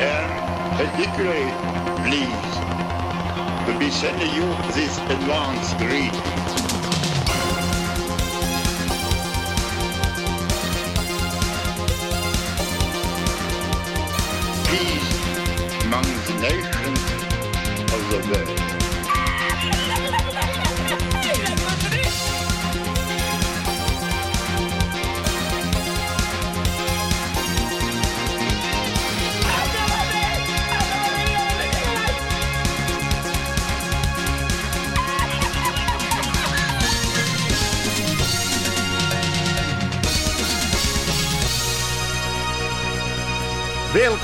[0.00, 1.52] am particularly
[2.02, 2.56] pleased
[3.66, 6.22] to be sending you this advance greeting.
[14.68, 15.12] Peace
[15.84, 17.02] among the nations
[17.92, 18.57] of the world.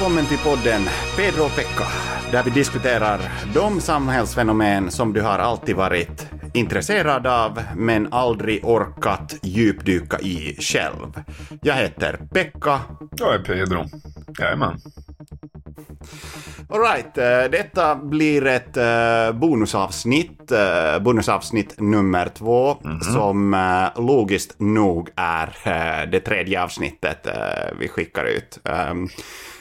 [0.05, 0.83] Välkommen till podden
[1.17, 1.87] Pedro och Pekka,
[2.33, 3.21] där vi diskuterar
[3.55, 11.23] de samhällsfenomen som du har alltid varit intresserad av, men aldrig orkat djupdyka i själv.
[11.63, 12.81] Jag heter Pekka.
[13.17, 13.85] Jag är Pedro.
[14.39, 14.81] Jajamän.
[16.69, 25.11] Alright, eh, detta blir ett eh, bonusavsnitt, eh, bonusavsnitt nummer två, som eh, logiskt nog
[25.17, 27.27] är det tredje avsnittet
[27.81, 28.59] vi skickar ut.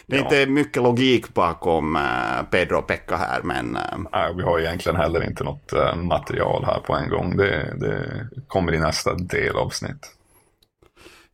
[0.08, 0.24] Det är Ja.
[0.26, 4.96] inte mycket logik bakom eh, Pedro och Pekka här, men eh, Nej, vi har egentligen
[4.96, 7.38] heller inte något eh, material här på en gång.
[7.38, 10.10] Det, det kommer i nästa delavsnitt.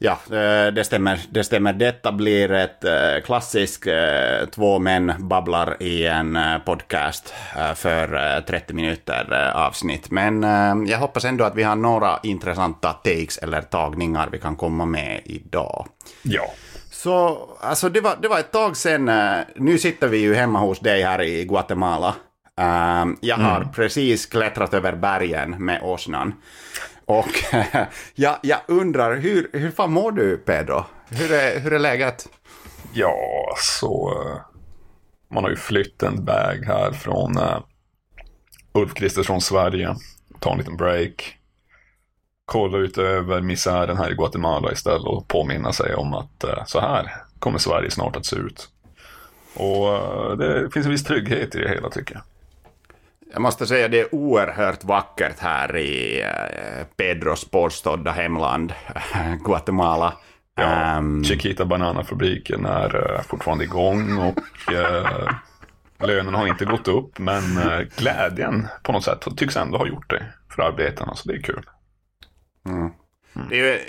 [0.02, 0.18] Ja,
[0.72, 1.20] det stämmer.
[1.30, 1.74] Det stämmer.
[1.74, 2.84] Detta blir ett
[3.26, 3.88] klassiskt
[4.52, 7.34] två män babblar i en podcast
[7.76, 10.12] för eh, 30 minuter avsnitt.
[10.12, 10.44] Men
[10.88, 15.22] jag hoppas ändå att vi har några intressanta takes eller tagningar vi kan komma med
[15.26, 15.88] idag.
[16.24, 16.52] Ja.
[17.04, 19.10] Så alltså det var, det var ett tag sedan.
[19.10, 22.16] eh, Nu sitter vi ju hemma hos dig här i Guatemala.
[22.58, 26.34] Eh, jag har precis klättrat över bergen med åsnan.
[27.06, 27.30] Och
[28.16, 30.86] jag, jag undrar, hur, hur fan mår du Pedro?
[31.10, 32.28] Hur är, hur är läget?
[32.94, 33.16] Ja,
[33.58, 34.38] så eh,
[35.34, 37.60] man har ju flytt en väg här från uh,
[38.74, 39.96] Ulf Kristersson Sverige.
[40.40, 41.39] Ta en liten break.
[42.50, 46.80] Kolla ut över misären här i Guatemala istället och påminna sig om att eh, så
[46.80, 48.70] här kommer Sverige snart att se ut.
[49.54, 52.24] Och eh, det finns en viss trygghet i det hela tycker jag.
[53.34, 58.74] Jag måste säga det är oerhört vackert här i eh, Pedros påstådda hemland,
[59.46, 60.14] Guatemala.
[60.56, 64.40] Ja, Ehm, Chiquita Banana-fabriken är fortfarande igång och
[66.08, 67.42] lönen har inte gått upp men
[67.98, 70.24] glädjen på något sätt tycks ändå ha gjort det
[70.56, 71.64] för arbetarna så det är kul.
[73.50, 73.80] Det är ju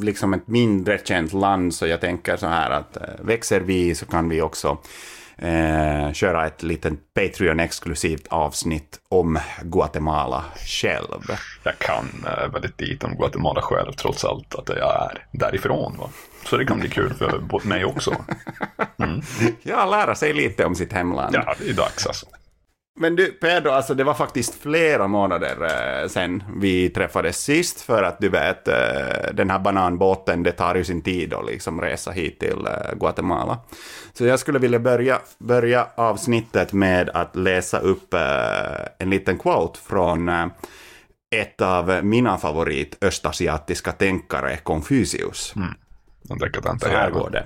[0.00, 4.06] liksom ett mindre känt land, så jag tänker så här att eh, växer vi så
[4.06, 4.78] kan vi också
[5.38, 11.22] eh, köra ett litet Patreon-exklusivt avsnitt om Guatemala själv.
[11.62, 15.96] Jag kan uh, väldigt lite om Guatemala själv trots allt att jag är därifrån.
[15.98, 16.10] Va?
[16.44, 18.16] Så det kan bli kul för mig också.
[19.62, 21.34] Ja, lära sig lite om sitt hemland.
[21.34, 22.26] Ja, det är dags alltså.
[22.98, 25.56] Men du, Pedro, alltså det var faktiskt flera månader
[26.02, 28.74] eh, sen vi träffades sist, för att du vet, eh,
[29.32, 33.58] den här bananbåten, det tar ju sin tid att liksom resa hit till eh, Guatemala.
[34.12, 38.20] Så jag skulle vilja börja, börja avsnittet med att läsa upp eh,
[38.98, 40.46] en liten quote från eh,
[41.34, 45.54] ett av mina favorit östasiatiska tänkare, Confucius.
[46.22, 47.44] Dekadenta Så här går det.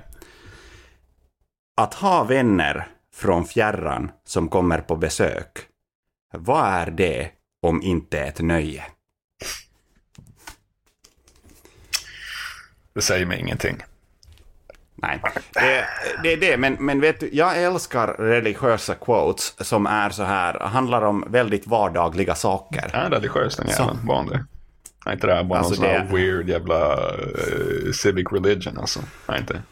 [1.77, 2.87] Att ha vänner
[3.20, 5.48] från fjärran som kommer på besök.
[6.32, 7.31] Vad är det
[7.62, 8.84] om inte ett nöje?
[12.94, 13.76] Det säger mig ingenting.
[14.94, 15.20] Nej,
[15.54, 15.84] det,
[16.22, 16.56] det är det.
[16.56, 21.66] Men, men vet du, jag älskar religiösa quotes som är så här, handlar om väldigt
[21.66, 22.91] vardagliga saker.
[22.92, 23.98] Är religiös den jäveln?
[24.06, 24.44] Var han det?
[25.06, 28.78] Är inte det här bara Alltså, någon sån här det- weird jävla eh, civic religion
[28.78, 29.00] alltså?
[29.26, 29.62] Är inte?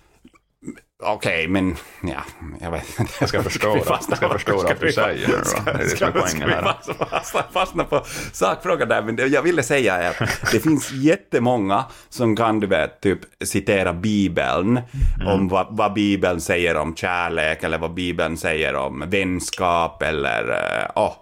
[1.03, 2.22] Okej, men ja,
[2.60, 3.12] jag vet inte.
[3.20, 3.82] Jag ska förstå det.
[3.82, 5.44] fastna Jag ska förstå ska allt du säger då.
[5.44, 9.03] ska- Det är det som ska- är poängen ska vi fastna- fastna- på sakfrågan där,
[9.03, 13.18] men det jag ville säga är att det finns jättemånga som kan, du vet, typ
[13.45, 14.80] citera Bibeln
[15.21, 15.28] Mm.
[15.28, 21.03] om vad, vad Bibeln säger om kärlek eller vad Bibeln säger om vänskap eller eh,
[21.03, 21.12] oh,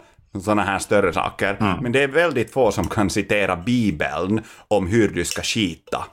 [0.45, 1.57] sådana här större saker.
[1.61, 1.79] Mm.
[1.83, 6.05] Men det är väldigt få som kan citera Bibeln om hur du ska skita.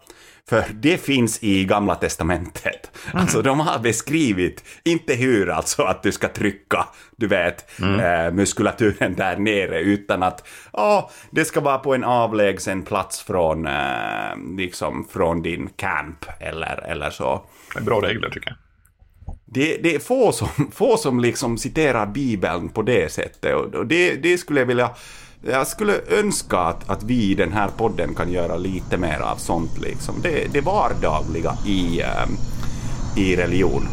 [0.50, 2.92] För det finns i Gamla Testamentet.
[3.13, 9.16] Alltså de har beskrivit, inte hur alltså att du ska trycka, du vet, eh, muskulaturen
[9.16, 15.07] där nere, utan att ja, det ska vara på en avlägsen plats från, eh, liksom,
[15.12, 17.46] från din camp eller, eller så.
[17.74, 18.57] Det är bra regler tycker jag.
[19.46, 24.16] Det, det är få som, få som liksom citerar Bibeln på det sättet och det,
[24.16, 24.89] det skulle jag vilja
[25.45, 29.36] Jag skulle önska att, att vi i den här podden kan göra lite mer av
[29.36, 30.22] sånt liksom.
[30.22, 32.28] Det, det vardagliga i, eh,
[33.16, 33.88] i religion.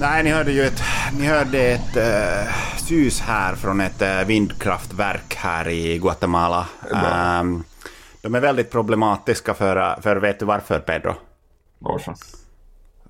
[0.00, 0.82] Nej, ni hörde ju ett,
[1.18, 6.66] ni hörde ett uh, sus här från ett uh, vindkraftverk här i Guatemala.
[7.40, 7.64] Um,
[8.22, 11.14] de är väldigt problematiska för, för, vet du varför Pedro?
[11.78, 12.14] Varför?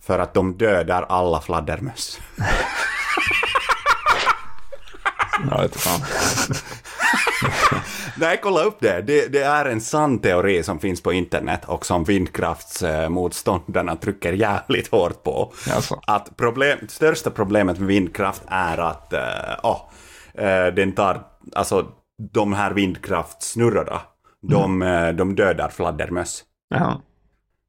[0.01, 2.21] För att de dödar alla fladdermöss.
[5.51, 6.01] Jag vet fan.
[8.17, 9.03] Nej, kolla upp det.
[9.03, 9.33] det.
[9.33, 9.43] det.
[9.43, 15.53] är en sann teori som finns på internet och som vindkraftsmotståndarna trycker jävligt hårt på.
[15.75, 16.01] Alltså.
[16.07, 19.77] Att problem, största problemet med vindkraft är att uh,
[20.45, 21.23] uh, den tar,
[21.55, 21.87] alltså
[22.33, 24.01] de här vindkraftsnurrorna,
[24.49, 26.45] de, uh, de dödar fladdermöss.
[26.69, 27.01] Jaha.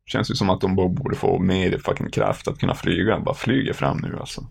[0.05, 3.19] Känns ju som att de borde få mer fucking kraft att kunna flyga.
[3.19, 4.43] Bara flyger fram nu alltså.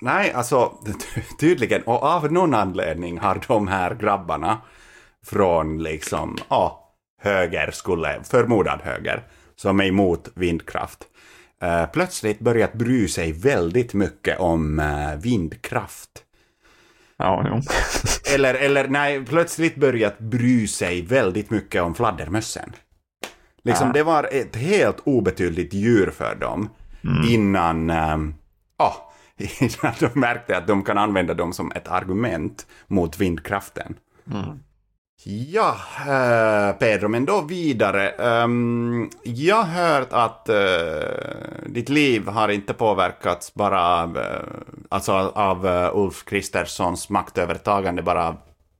[0.00, 0.72] Nej, alltså
[1.40, 4.58] tydligen, och av någon anledning har de här grabbarna
[5.26, 9.22] från liksom, ja, höger skulle, förmodad höger,
[9.56, 11.04] som är emot vindkraft,
[11.64, 16.10] uh, plötsligt börjat bry sig väldigt mycket om uh, vindkraft.
[17.16, 17.60] Ja, jo.
[18.34, 22.72] eller, eller nej, plötsligt börjat bry sig väldigt mycket om fladdermössen.
[23.62, 23.92] Liksom, ja.
[23.92, 26.68] det var ett helt obetydligt djur för dem
[27.04, 27.28] mm.
[27.28, 28.34] innan, um,
[28.78, 29.09] ja,
[29.60, 33.96] innan de märkte att de kan använda dem som ett argument mot vindkraften.
[34.32, 34.58] Mm.
[35.24, 38.12] Ja, äh, Pedro, men då vidare.
[38.12, 44.24] Um, jag har hört att uh, ditt liv har inte påverkats bara av, uh,
[44.88, 48.36] alltså av Ulf Kristerssons maktövertagande, bara av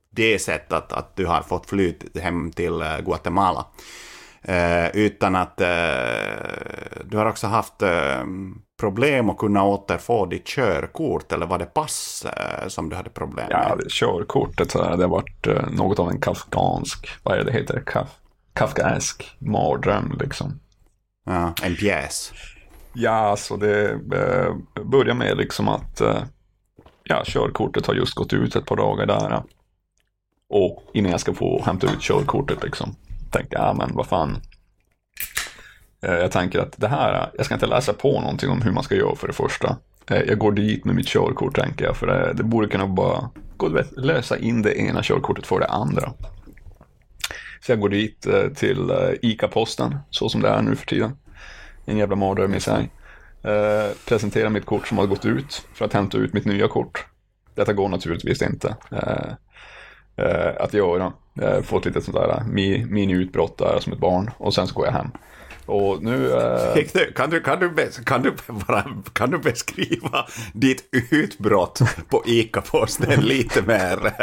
[0.09, 3.65] det sättet att, att du har fått flyt hem till Guatemala.
[4.93, 5.57] utan att
[7.05, 7.83] du har också haft
[8.81, 13.45] problem att kunna återfå ditt körkort eller var det pass eh, som du hade problem
[13.49, 13.77] med?
[13.79, 18.07] Ja, körkortet det har varit eh, något av en kafkansk, vad är det heter, Kaf,
[18.53, 20.59] kafkaesk mardröm liksom.
[21.25, 22.33] Ja, en pjäs.
[22.93, 26.01] Ja, alltså det eh, börjar med liksom att
[27.03, 29.43] ja, körkortet har just gått ut ett par dagar där.
[30.49, 32.95] Och innan jag ska få hämta ut körkortet liksom,
[33.31, 34.50] tänkte jag, ja men vad fan, Eh,
[36.01, 38.71] Eh, jag tänker att det här, eh, jag ska inte läsa på någonting om hur
[38.71, 39.77] man ska göra för det första.
[40.09, 43.29] Eh, jag går dit med mitt körkort tänker jag, för det, det borde kunna bara
[43.57, 46.13] gå att lösa in det ena körkortet för det andra.
[47.65, 51.17] Så jag går dit till ICA-posten, så som det är nu för tiden.
[51.85, 52.89] En jävla mardröm i sig.
[54.07, 57.05] Presenterar mitt kort som har gått ut för att hämta ut mitt nya kort.
[57.55, 58.75] Detta går naturligtvis inte
[60.59, 61.13] att göra.
[61.33, 62.43] Jag har fått lite sånt där
[62.89, 65.11] mini-utbrott där som ett barn och sen så går jag hem.
[65.65, 66.31] Och nu...
[66.31, 66.75] Eh...
[67.15, 67.73] Kan, du, kan, du,
[68.05, 68.33] kan, du
[68.67, 74.13] bara, kan du beskriva ditt utbrott på ICA-posten lite mer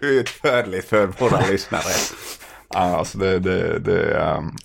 [0.04, 1.92] utförligt för våra lyssnare?
[2.68, 4.56] Alltså det, det, det, um,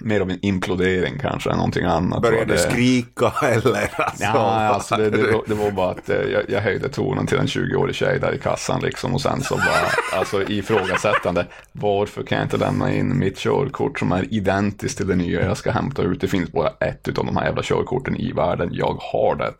[0.00, 2.22] mer av en implodering kanske än någonting annat.
[2.22, 4.00] Började du skrika eller?
[4.00, 7.38] Alltså, ja, alltså det, det, det, var bara att eh, jag, jag höjde tonen till
[7.38, 11.46] en 20-årig tjej där i kassan liksom och sen så bara, alltså ifrågasättande.
[11.72, 15.56] Varför kan jag inte lämna in mitt körkort som är identiskt till det nya jag
[15.56, 16.20] ska hämta ut?
[16.20, 18.68] Det finns bara ett av de här jävla körkorten i världen.
[18.72, 19.52] Jag har det.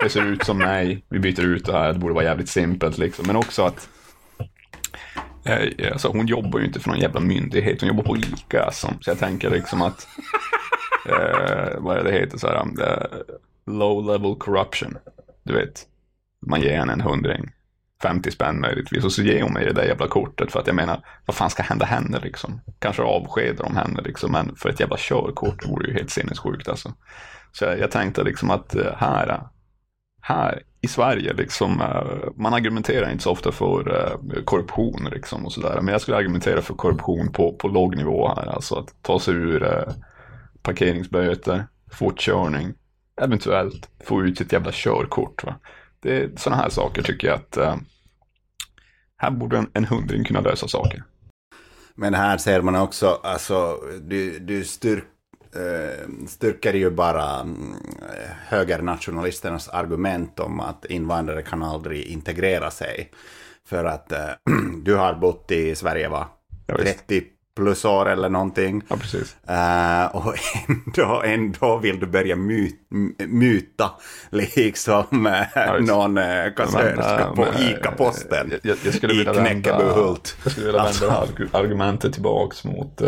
[0.00, 1.02] Det ser ut som mig.
[1.08, 1.92] Vi byter ut det här.
[1.92, 3.26] Det borde vara jävligt simpelt liksom.
[3.26, 3.88] Men också att
[5.44, 8.64] Eh, alltså, hon jobbar ju inte för någon jävla myndighet, hon jobbar på ICA.
[8.64, 8.94] Alltså.
[9.00, 10.08] Så jag tänker liksom att,
[11.08, 12.78] eh, vad är det heter, så här, um,
[13.66, 14.98] low level corruption.
[15.42, 15.86] Du vet,
[16.46, 17.50] man ger henne en hundring,
[18.02, 20.76] 50 spänn möjligtvis, och så ger hon mig det där jävla kortet för att jag
[20.76, 22.60] menar, vad fan ska hända henne liksom?
[22.78, 26.92] Kanske avskedar de henne liksom, men för ett jävla körkort vore ju helt sinnessjukt alltså.
[27.52, 29.42] Så jag, jag tänkte liksom att eh, här,
[30.20, 35.52] här i Sverige, liksom, eh, man argumenterar inte så ofta för eh, korruption liksom, och
[35.52, 35.80] sådär.
[35.80, 38.46] Men jag skulle argumentera för korruption på, på låg nivå här.
[38.46, 39.94] Alltså att ta sig ur eh,
[40.62, 42.74] parkeringsböter, fortkörning,
[43.20, 45.44] eventuellt få ut sitt jävla körkort.
[45.44, 45.54] Va?
[46.00, 47.76] Det är sådana här saker tycker jag att eh,
[49.16, 51.04] här borde en, en hundring kunna lösa saker.
[51.94, 55.04] Men här ser man också, alltså, du, du styrk,
[56.28, 57.74] styrker ju bara mm,
[58.46, 63.10] högernationalisternas argument om att invandrare kan aldrig integrera sig.
[63.68, 64.28] För att eh,
[64.82, 66.28] du har bott i Sverige, va?
[66.66, 67.22] Ja, 30
[67.56, 68.82] plus år eller någonting.
[68.88, 69.36] Ja, precis.
[69.50, 70.34] Uh, och
[70.68, 72.36] ändå, ändå vill du börja
[73.28, 73.90] muta
[74.30, 80.36] liksom uh, ja, någon uh, kassörska på ICA-posten i Knäckebyhult.
[80.42, 81.46] Jag skulle vilja vända alltså.
[81.52, 83.02] argumentet tillbaks mot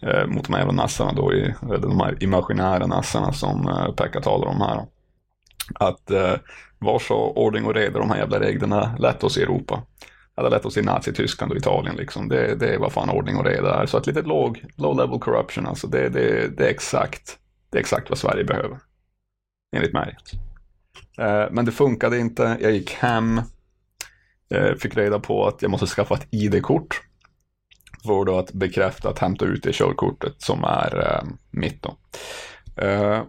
[0.00, 3.92] eh, mot de här jävla nassarna då, i, eh, de här imaginära nassarna som eh,
[3.94, 4.86] Pekka talar om här.
[5.74, 6.34] Att eh,
[6.78, 9.82] var så ordning och reda de här jävla reglerna lätt oss i Europa.
[10.36, 12.28] Hade lätt oss i Nazityskland och Italien liksom.
[12.28, 13.86] Det, det är vad fan ordning och reda är.
[13.86, 15.86] Så att lite låg, low level corruption alltså.
[15.86, 17.38] Det, det, det, är exakt,
[17.70, 18.78] det är exakt vad Sverige behöver.
[19.76, 20.16] Enligt mig.
[21.18, 22.56] Eh, men det funkade inte.
[22.60, 23.40] Jag gick hem.
[24.54, 27.02] Eh, fick reda på att jag måste skaffa ett ID-kort.
[28.08, 31.96] För då att bekräfta att hämta ut det körkortet som är eh, mitt då.
[32.82, 33.22] Eh,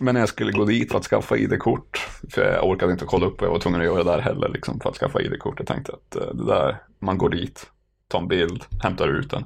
[0.00, 3.26] men när jag skulle gå dit för att skaffa ID-kort, för jag orkade inte kolla
[3.26, 5.54] upp vad jag var tvungen att göra där heller liksom, för att skaffa ID-kort.
[5.58, 7.66] Jag tänkte att eh, det där, man går dit,
[8.08, 9.44] tar en bild, hämtar ut den.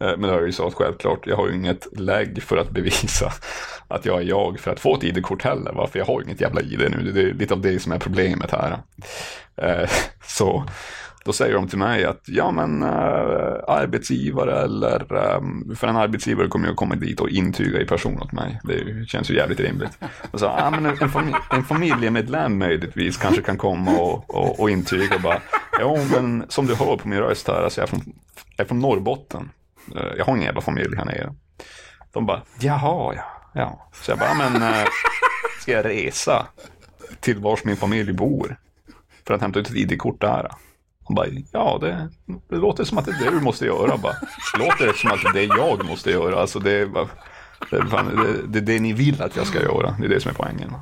[0.00, 2.70] Eh, men det är ju så att självklart, jag har ju inget lägg för att
[2.70, 3.32] bevisa
[3.88, 5.72] att jag är jag för att få ett ID-kort heller.
[5.72, 7.98] varför jag har ju inget jävla ID nu, det är lite av det som är
[7.98, 8.78] problemet här.
[9.56, 9.90] Eh,
[10.26, 10.64] så
[11.28, 12.88] då säger de till mig att ja men äh,
[13.68, 18.32] arbetsgivare eller äh, för en arbetsgivare kommer jag komma dit och intyga i person åt
[18.32, 18.60] mig.
[18.64, 19.98] Det känns ju jävligt rimligt.
[20.30, 24.70] Och så, ja, men en, familj, en familjemedlem möjligtvis kanske kan komma och, och, och
[24.70, 25.42] intyga och bara
[25.80, 28.02] ja men som du hör på min röst här, alltså jag är från,
[28.56, 29.50] jag är från Norrbotten.
[29.96, 31.34] Eh, jag har ingen jävla familj här nere.
[32.12, 33.22] De bara jaha ja.
[33.54, 33.90] ja.
[33.92, 34.84] Så jag bara men äh,
[35.60, 36.46] ska jag resa
[37.20, 38.56] till vars min familj bor
[39.26, 40.48] för att hämta ut ett ID-kort där?
[41.08, 42.08] Han bara, ja det,
[42.48, 43.96] det låter som att det är det du måste göra.
[43.96, 44.16] Bara,
[44.58, 46.40] låter det som att det är jag måste göra?
[46.40, 47.08] Alltså det är, bara,
[47.70, 49.96] det, är fan, det, det, är det ni vill att jag ska göra.
[50.00, 50.74] Det är det som är poängen.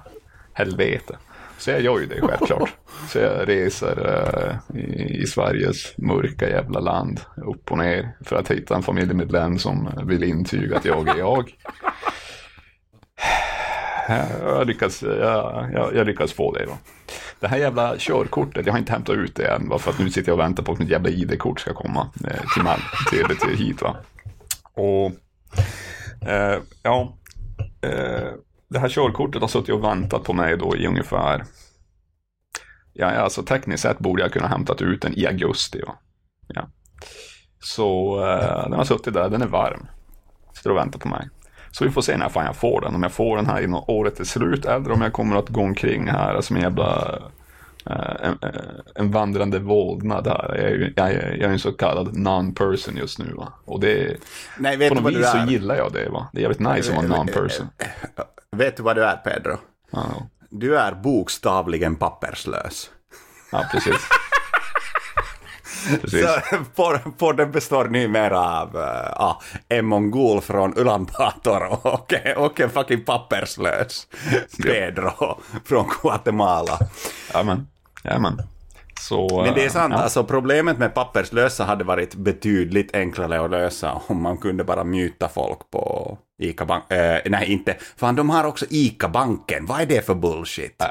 [0.52, 1.16] Helvete.
[1.58, 2.70] Så jag gör ju det självklart.
[3.08, 8.50] Så jag reser uh, i, i, Sveriges mörka jävla land upp och ner för att
[8.50, 11.54] hitta en familjemedlem som vill intyga att jag är jag.
[14.08, 16.78] Jag lyckas, jag, jag, jag lyckas få det Va?
[17.40, 19.78] Det här jävla körkortet, jag har inte hämtat ut det än, Va?
[19.78, 22.42] för att nu sitter jag och väntar på att mitt jävla ID-kort ska komma eh,
[22.54, 23.82] till, Mal till, till hit.
[23.82, 23.96] Va?
[24.74, 25.12] Och
[26.28, 27.18] eh, ja,
[27.80, 28.32] eh,
[28.68, 31.44] det här körkortet har suttit och väntat på mig då i ungefär,
[32.92, 35.82] ja alltså tekniskt sett borde jag kunna hämtat ut den i augusti.
[35.86, 35.94] Va?
[36.48, 36.68] Ja.
[37.58, 39.86] Så eh, den har suttit där, den är varm.
[40.54, 41.28] Sitter och väntar på mig.
[41.78, 42.94] Så vi får se när fan jag får den.
[42.94, 45.60] Om jag får den här innan året är slut eller om jag kommer att gå
[45.60, 47.18] omkring här som en jävla
[47.90, 48.38] Uh, en,
[48.94, 50.54] en, vandrande vålnad här.
[50.56, 53.32] Jag är, ju, jag, är, jag är en så kallad non-person just nu.
[53.36, 53.52] Va?
[53.64, 54.16] Och det,
[54.58, 56.08] Nej, vet på något vis så gillar jag det.
[56.08, 56.28] Va?
[56.32, 57.66] Det är jävligt nice att vara non-person.
[58.56, 59.52] Vet du vad du är Pedro?
[59.94, 60.22] Uh.
[60.50, 62.90] Du är bokstavligen papperslös.
[63.52, 64.08] Ja, precis.
[66.04, 66.56] Så
[67.18, 69.32] podden består numera av uh,
[69.68, 74.06] en mongol från Ulan Bator och, och en fucking papperslös
[74.62, 76.78] Pedro från Guatemala.
[77.32, 77.66] Jajamän,
[78.04, 78.42] jajamän.
[79.00, 80.02] Så, Men det är sant, ja.
[80.02, 85.28] alltså problemet med papperslösa hade varit betydligt enklare att lösa om man kunde bara muta
[85.28, 86.98] folk på ICA-banken.
[86.98, 87.76] Äh, nej, inte.
[87.96, 89.66] Fan, de har också ICA-banken.
[89.66, 90.82] Vad är det för bullshit?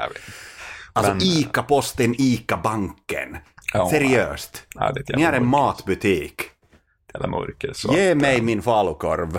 [0.92, 1.12] Alltså.
[1.20, 3.36] ICA-posten, ICA-banken.
[3.74, 4.66] Ja, Seriöst.
[4.74, 6.42] Ja, det är Ni är en matbutik.
[7.14, 7.72] Jävla mörker.
[7.74, 9.38] Så Ge att, mig min falukorv.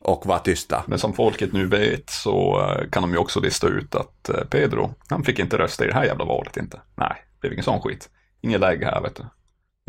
[0.00, 0.84] Och var tysta.
[0.86, 4.44] Men som folket nu vet så eh, kan de ju också lista ut att eh,
[4.50, 6.80] Pedro, han fick inte rösta i det här jävla valet inte.
[6.96, 8.08] Nej, det är ingen sån skit.
[8.40, 9.24] Inget läge här vet du.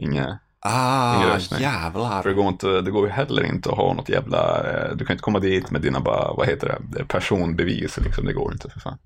[0.03, 0.27] Inget
[0.67, 1.61] Ah, ingen röstning.
[1.61, 2.21] jävlar.
[2.21, 5.05] För det går, inte, det går ju heller inte att ha något jävla, eh, du
[5.05, 8.69] kan inte komma dit med dina bara, vad heter det, personbevis liksom, det går inte
[8.69, 8.97] för fan.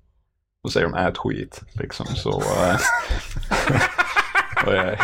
[0.64, 2.42] Då säger de ät skit liksom, så.
[4.66, 4.98] Och jag,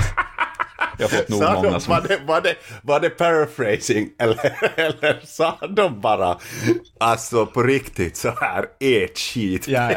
[0.99, 1.91] jag har fått nog sa många de, som...
[1.91, 6.39] var, det, var, det, var det paraphrasing eller, eller sa de bara
[7.01, 9.91] alltså på riktigt så här ät skit Ja,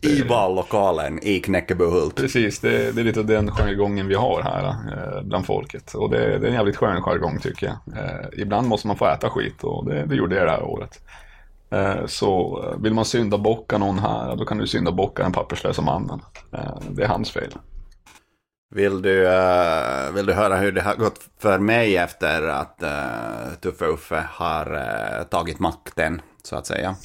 [0.00, 2.16] i vallokalen i Knäckebyhult?
[2.16, 5.94] Precis, det, det är lite den jargongen vi har här eh, bland folket.
[5.94, 8.04] Och det, det är en jävligt skön jargong tycker jag.
[8.04, 11.00] Eh, ibland måste man få äta skit och det, det gjorde jag det här året.
[11.70, 15.32] Eh, så eh, vill man synda bocka någon här, då kan du synda bocka den
[15.32, 16.20] papperslösa mannen.
[16.52, 17.52] Eh, det är hans fel.
[18.74, 23.54] Vill du, uh, vill du höra hur det har gått för mig efter att uh,
[23.60, 26.96] Tuffe Uffe har uh, tagit makten, så att säga?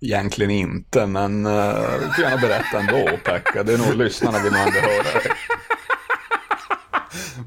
[0.00, 3.62] Egentligen inte, men uh, du får gärna berätta ändå, Pekka.
[3.62, 5.32] Det är nog lyssnarna vill nog ändå höra det.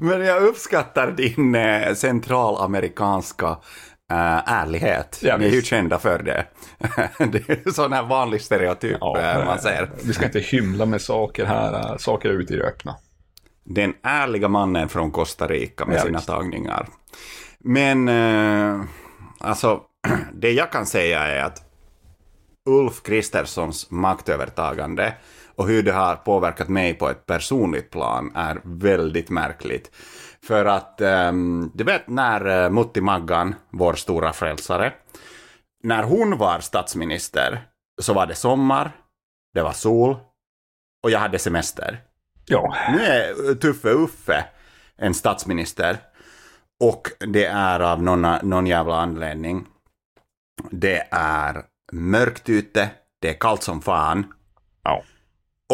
[0.00, 1.56] Men jag uppskattar din
[1.96, 3.56] centralamerikanska
[4.12, 5.18] uh, ärlighet.
[5.22, 6.46] Ja, Ni är ju kända för det.
[7.18, 9.90] det är sån här vanlig stereotyp uh, man ser.
[10.04, 11.90] Vi ska inte hymla med saker här.
[11.92, 12.96] uh, Saker är ute i det öppna.
[13.64, 16.28] Den ärliga mannen från Costa Rica med Ja, sina visst.
[16.28, 16.88] tagningar.
[17.58, 18.80] Men eh,
[19.40, 19.80] alltså,
[20.34, 21.62] det jag kan säga är att
[22.68, 25.14] Ulf Kristerssons maktövertagande
[25.56, 29.90] och hur det har påverkat mig på ett personligt plan är väldigt märkligt.
[30.46, 34.92] För att, ehm, du vet när eh, Mutti Maggan, vår stora frälsare,
[35.82, 37.68] när hon var statsminister
[38.02, 38.92] så var det sommar,
[39.54, 40.16] det var sol
[41.02, 42.00] och jag hade semester.
[42.46, 44.44] Ja, Nu är Tuffe Uffe
[44.96, 45.98] en statsminister.
[46.80, 49.66] Och det är av någon, någon jävla anledning.
[50.70, 54.32] Det är mörkt ute, det är kallt som fan
[54.82, 55.02] ja.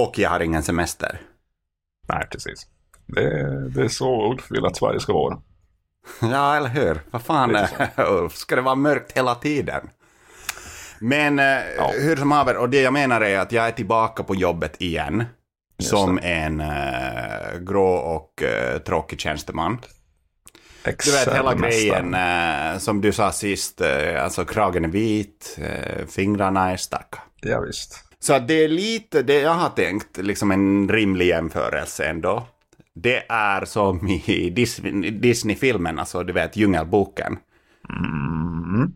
[0.00, 1.20] och jag har ingen semester.
[2.08, 2.66] Nej, precis.
[3.06, 5.38] Det, det är så Ulf vill att Sverige ska vara.
[6.21, 7.00] Ja, eller hur?
[7.11, 8.35] Vad fan, Lite Ulf?
[8.37, 9.90] Ska det vara mörkt hela tiden?
[11.00, 11.44] Men eh,
[11.76, 11.92] Ja.
[12.00, 15.25] hur som haver, och det jag menar är att jag är tillbaka på jobbet igen.
[15.78, 19.78] Just som en eh, grå och eh, tråkig tjänsteman.
[20.85, 26.06] Du vet hela grejen eh, som du sa sist, eh, alltså kragen är vit, eh,
[26.06, 27.18] fingrarna är starka.
[27.40, 28.04] Ja, visst.
[28.21, 32.47] Så det är lite det jag har tänkt, liksom en rimlig jämförelse ändå.
[32.94, 37.38] Det är som i Dis- Disney-filmen, alltså du vet Djungelboken.
[37.88, 38.92] Mm.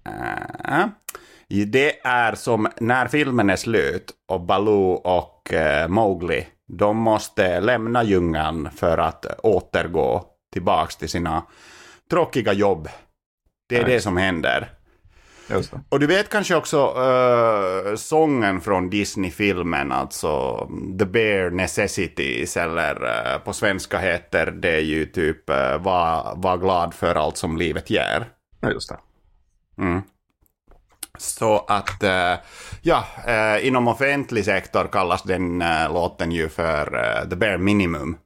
[1.67, 8.05] Det är som när filmen är slut och Baloo och eh, Mowgli, de måste lämna
[8.05, 11.43] djungeln för att återgå tillbaks till sina
[12.11, 12.89] tråkiga jobb.
[13.69, 14.71] Det är Ja, det som händer.
[15.89, 20.59] Och du vet kanske också eh, sången från Disney-filmen, alltså
[20.99, 26.95] The Bare Necessities, eller eh, på svenska heter det ju typ uh, var, var glad
[26.95, 28.27] för allt som livet ger.
[28.61, 28.99] Ja, just det.
[29.83, 30.03] Mm.
[31.19, 32.35] Så att, eh,
[32.83, 38.17] ja, eh, inom offentlig sektor kallas den eh, låten ju för eh, the bare minimum.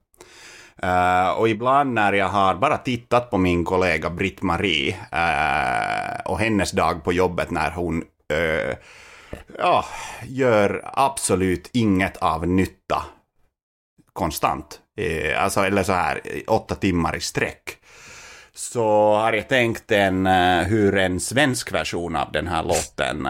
[0.82, 6.70] Eh, och ibland när jag har bara tittat på min kollega Britt-Marie eh, och hennes
[6.70, 8.76] dag på jobbet när hon eh,
[9.58, 9.84] ja,
[10.26, 13.02] gör absolut inget av nytta
[14.12, 14.80] konstant.
[15.36, 17.76] Alltså, eller så här, åtta timmar i sträck
[18.54, 20.26] så har jag tänkt en,
[20.66, 23.28] hur en svensk version av den här låten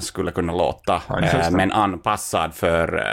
[0.00, 1.02] skulle kunna låta.
[1.50, 3.04] Men anpassad för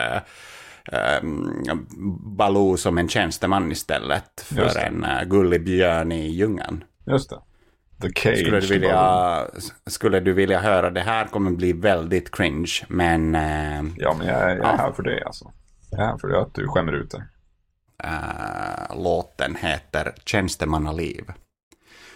[2.38, 4.80] Baloo som en tjänsteman istället för det.
[4.80, 6.84] en uh, gullig björn i djungeln.
[7.06, 7.40] Just det.
[8.36, 9.48] Skulle du, vilja,
[9.88, 14.42] skulle du vilja höra, det här kommer bli väldigt cringe, men eh, Ja, men jag,
[14.42, 14.76] jag är Ja.
[14.78, 15.52] här för det alltså.
[15.92, 17.22] Jag är här för det att du skämmer ut dig.
[18.04, 21.24] eh, låten heter Tjänstemannaliv.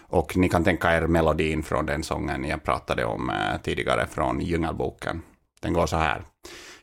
[0.01, 4.39] Och ni kan tänka er melodin från den sången jag pratade om eh, tidigare från
[4.41, 5.21] Djungelboken.
[5.61, 6.21] Den går så här.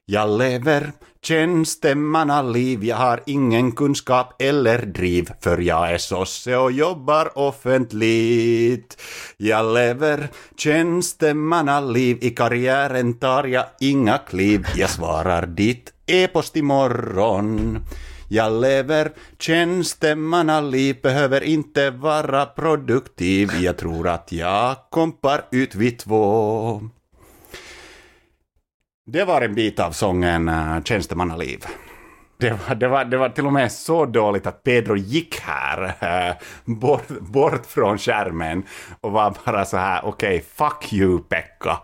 [0.04, 7.38] Jag lever tjänstemannaliv, jag har ingen kunskap eller driv, för jag är sosse och jobbar
[7.38, 9.02] offentligt.
[9.36, 17.78] Jag lever tjänstemannaliv, i karriären tar jag inga kliv, jag svarar ditt e-post imorgon.
[18.30, 23.50] Jag lever tjänstemannaliv, behöver inte vara produktiv.
[23.60, 26.80] Jag tror att jag kompar ut vid två.
[29.10, 31.64] Det var en bit av sången uh, Tjänstemannaliv.
[32.38, 35.94] Det var, det, var, det var till och med så dåligt att Pedro gick här,
[36.00, 38.62] eh, bort, bort från skärmen
[39.00, 41.78] och var bara så här, okej, fuck you Pekka.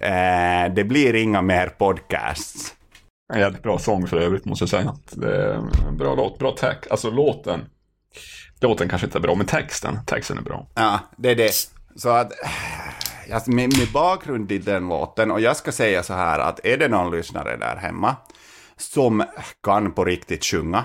[0.00, 2.74] Eh, det blir inga mer podcasts.
[3.32, 4.94] En jävligt bra sång för övrigt måste jag säga.
[5.12, 5.54] Det är
[5.88, 6.90] en bra låt, bra text.
[6.90, 7.60] Alltså låten.
[8.60, 10.66] Låten kanske inte är bra, men texten, texten är bra.
[10.74, 11.50] Ja, det är det.
[11.96, 12.32] Så att,
[13.32, 16.76] alltså, med, med bakgrund i den låten, och jag ska säga så här att är
[16.76, 18.16] det någon lyssnare där hemma
[18.76, 19.24] som
[19.62, 20.84] kan på riktigt sjunga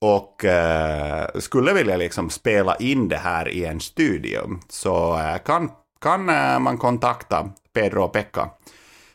[0.00, 5.70] och eh, skulle vilja liksom spela in det här i en studio så eh, kan,
[6.00, 8.50] kan eh, man kontakta Pedro och Pekka.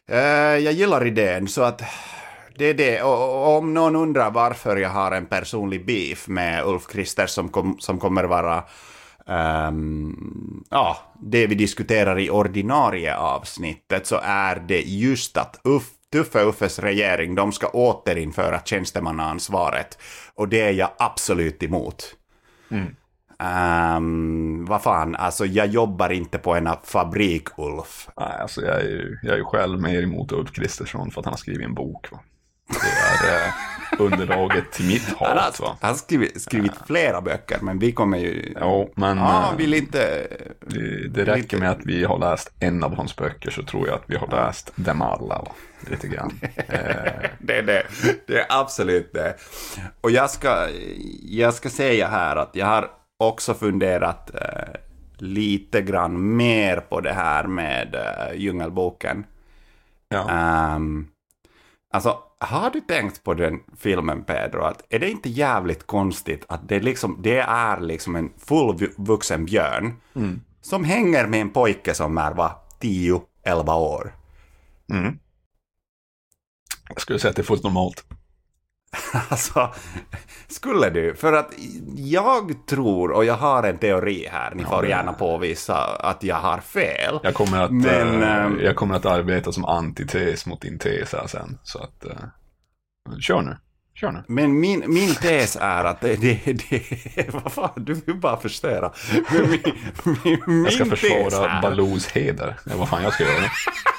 [0.07, 0.19] Eh,
[0.57, 1.81] jag gillar idén så att
[2.57, 3.01] det är det.
[3.01, 7.79] Och, om någon undrar varför jag har en personlig beef med Ulf Krister som, kom,
[7.79, 8.63] som kommer vara
[9.29, 16.43] ehm, ja, det vi diskuterar i ordinarie avsnittet så är det just att Uff, Tuffe
[16.43, 19.97] Uffes regering, de ska återinföra tjänstemannaansvaret.
[20.35, 22.15] Och det är jag absolut emot.
[23.39, 28.09] Ehm, vad fan, alltså jag jobbar inte på en fabrik, Ulf.
[28.19, 31.25] Nej, alltså jag är ju, jag är ju själv mer emot Ulf Kristersson för att
[31.25, 32.11] han har skrivit en bok.
[32.11, 32.19] Va?
[32.67, 33.53] Det är eh,
[33.99, 35.59] underlaget till mitt Han hat.
[35.59, 35.67] Va?
[35.67, 38.53] har, han har skrivit, skrivit flera böcker, men vi kommer ju...
[38.61, 40.27] Jo, men Ja, eh, han vill inte...
[40.67, 43.95] det, det räcker med att vi har läst en av hans böcker så tror jag
[43.95, 45.35] att vi har läst dem alla.
[45.41, 45.51] Va?
[45.89, 46.39] Lite grann.
[47.39, 47.83] Det är det.
[48.27, 49.35] Det är absolut det.
[50.01, 50.67] Och jag ska,
[51.23, 54.73] jag ska säga här att jag har också funderat eh,
[55.17, 59.25] lite grann mer på det här med eh, Djungelboken.
[60.09, 60.29] ja.
[60.29, 61.07] Ehm,
[61.93, 64.61] alltså, har du tänkt på den filmen, Pedro?
[64.61, 69.93] Att är det inte jävligt konstigt att det, liksom, det är liksom en fullvuxen björn
[70.61, 74.15] som hänger med en pojke som är va, 10-11 år?
[74.89, 75.19] Mm.
[76.89, 78.05] Jag skulle säga att det är fullt normalt.
[79.29, 79.73] Alltså,
[80.47, 81.15] skulle du?
[81.15, 81.51] För att
[81.95, 86.35] jag tror, och jag har en teori här, ni får det- gärna påvisa att jag
[86.35, 87.19] har fel.
[87.23, 91.27] Jag kommer att, Men, ehm, jag kommer att arbeta som antites mot din tes här
[91.27, 91.57] sen.
[91.63, 92.11] Så att, eh,
[93.19, 93.57] kör nu.
[93.99, 94.23] Kör nu.
[94.27, 98.91] Men min, min tes är att det, det, det vad fan, du vill bara förstöra.
[99.31, 99.59] Min,
[100.23, 102.55] min, min Jag ska försvara Baloos heder.
[102.65, 103.33] Ja, vad fan jag ska göra.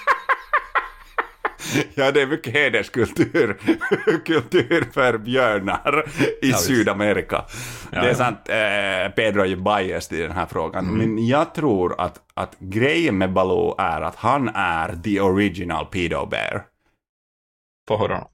[1.95, 3.55] Ja, det är mycket hederskultur
[4.27, 6.05] kultur för björnar
[6.43, 6.65] i visst.
[6.65, 7.45] Sydamerika.
[7.91, 8.15] Ja, det är ja.
[8.15, 10.85] sant, eh, Pedro är ju biased i den här frågan.
[10.89, 10.99] Mm.
[10.99, 16.27] Men jag tror att, att grejen med Baloo är att han är the original pedo
[16.27, 16.65] bear.
[17.89, 18.25] Få höra.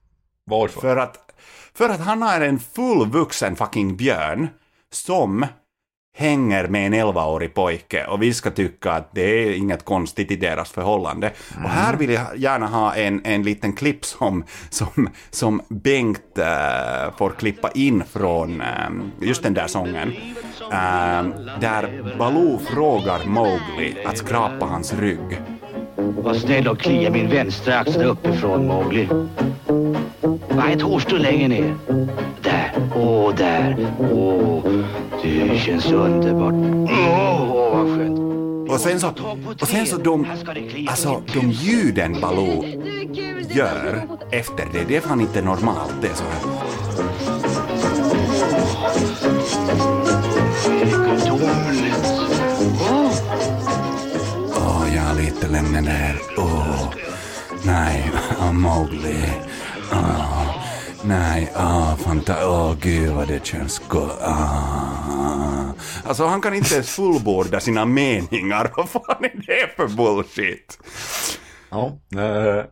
[0.45, 0.81] Varför?
[0.81, 1.17] För att,
[1.73, 4.47] för att han är en fullvuxen fucking björn
[4.91, 5.45] som
[6.15, 10.35] hänger med en 11-årig pojke och vi ska tycka att det är inget konstigt i
[10.35, 11.31] deras förhållande.
[11.63, 17.17] Och här vill jag gärna ha en, en liten klipp som, som, som Bengt eh,
[17.17, 18.67] får klippa in från eh,
[19.21, 20.13] just den där sången.
[20.61, 21.23] Eh,
[21.59, 25.41] där Baloo frågar Mowgli att skrapa hans rygg.
[25.95, 29.07] Var snäll och klia min vänstra axel uppifrån, Mowgli.
[30.55, 31.75] Nej, ett hårstrå längre ner.
[32.41, 32.73] Där.
[32.95, 33.87] Åh, där.
[34.11, 34.63] Åh,
[35.23, 36.53] det känns underbart.
[36.53, 38.19] Åh, åh vad skönt.
[38.71, 39.07] Och sen så,
[39.61, 40.27] och sen så de,
[40.87, 42.65] alltså de ljuden Baloo
[43.49, 44.01] gör
[44.31, 45.93] efter det, det är fan inte normalt.
[46.01, 46.41] Det är så här.
[51.21, 51.82] Gudomligt.
[55.13, 56.15] Åh, jag är lite lemmen där.
[56.37, 56.93] Åh,
[57.65, 59.29] nej, oh, Mowgli.
[59.91, 60.55] Åh,
[61.03, 64.19] nej, åh, fanta, åh, gud vad det känns gott.
[64.21, 65.69] Åh.
[66.05, 68.71] Alltså, han kan inte ens fullborda sina meningar.
[68.77, 70.79] Vad fan är det för bullshit?
[71.69, 72.65] Ja, eh,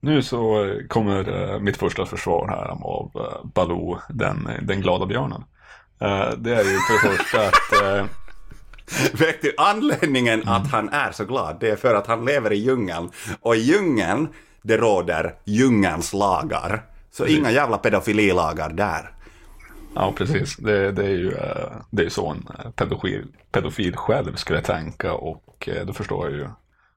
[0.00, 5.44] nu så kommer eh, mitt första försvar här av eh, Baloo, den, den glada björnen.
[6.00, 8.06] Eh, det är ju för det första att eh,
[9.12, 12.56] Vet du, anledningen att han är så glad, det är för att han lever i
[12.56, 13.10] djungeln.
[13.40, 14.28] Och i djungeln,
[14.62, 16.82] det råder djungelns lagar.
[17.10, 19.10] Så inga jävla pedofililagar där.
[19.94, 20.56] Ja, precis.
[20.56, 25.12] Det, det är ju eh, det är så en eh, pedofil, pedofil själv skulle tänka
[25.12, 26.48] och eh, då förstår jag ju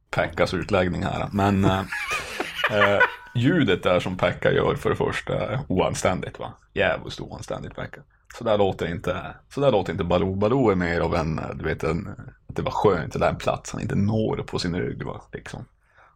[0.10, 1.28] Pekkas utläggning här.
[1.32, 1.82] Men eh,
[3.36, 6.54] ljudet där som Pekka gör för det första oanständigt va?
[6.74, 8.02] Jävligt oanständigt Pekka.
[8.38, 10.36] Så där låter inte, så där låter inte Baloo.
[10.36, 12.08] Baloo är mer av en, du vet, en,
[12.50, 15.04] att det var skönt, det där är en plats han inte når på sin rygg
[15.04, 15.66] va, liksom.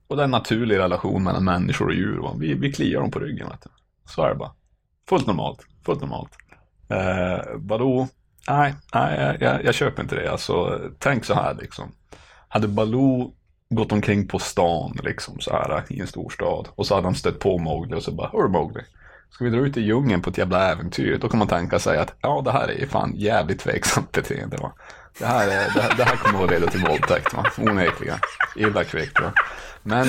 [0.08, 2.36] Och det är en naturlig relation mellan människor och djur va.
[2.40, 3.70] Vi, vi kliar dem på ryggen vet du.
[4.06, 4.52] Så är det bara.
[5.10, 6.32] Fullt normalt, fullt normalt.
[6.90, 8.08] Eh, Baloo,
[8.50, 10.32] nej, nej jag, jag, köper inte det.
[10.32, 11.92] Alltså, tänk så här liksom.
[12.48, 13.34] Hade Baloo
[13.70, 17.40] gått omkring på stan liksom så här i en storstad och så hade han stött
[17.40, 18.82] på Mowgli och så bara, hör Mowgli,
[19.30, 21.18] ska vi dra ut i djungeln på ett jävla äventyr?
[21.18, 24.72] Då kan man tänka sig att ja, det här är fan jävligt tveksamt beteende va.
[25.20, 28.18] Det här, är, det, det här kommer att leda till våldtäkt va, onekligen.
[28.56, 29.34] Illa kvickt va.
[29.84, 30.08] Men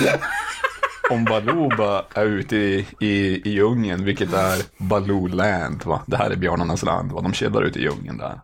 [1.11, 1.71] om Baloo
[2.15, 6.03] är ute i, i, i djungeln, vilket är Baloo land, va?
[6.07, 7.21] det här är björnarnas land, va?
[7.21, 8.41] de chillar ute i djungeln där.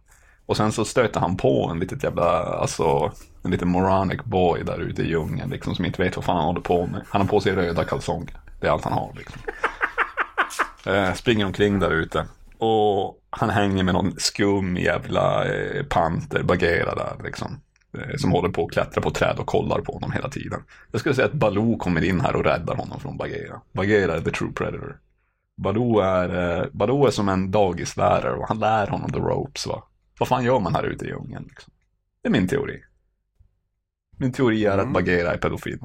[0.47, 4.79] Och sen så stöter han på en litet jävla, alltså, en liten moronic boy där
[4.79, 7.03] ute i djungeln, liksom, som inte vet vad fan han håller på med.
[7.09, 9.41] Han har på sig röda kalsonger, det är allt han har liksom.
[10.87, 12.27] Eh, springer omkring där ute.
[12.59, 17.61] Och han hänger med någon skum jävla eh, panter, Bagheera där liksom.
[17.99, 20.63] Eh, som håller på att klättra på träd och kollar på honom hela tiden.
[20.91, 23.61] Jag skulle säga att Baloo kommer in här och räddar honom från Bagheera.
[23.73, 24.97] Bagheera är the true predator.
[25.57, 29.83] Baloo är, eh, Baloo är som en dagislärare och han lär honom the ropes va.
[30.19, 31.73] Vad fan gör man här ute i djungeln liksom?
[32.23, 32.83] Det är min teori.
[34.19, 34.93] Min teori är att Mm.
[34.93, 35.79] Bagheera är pedofil.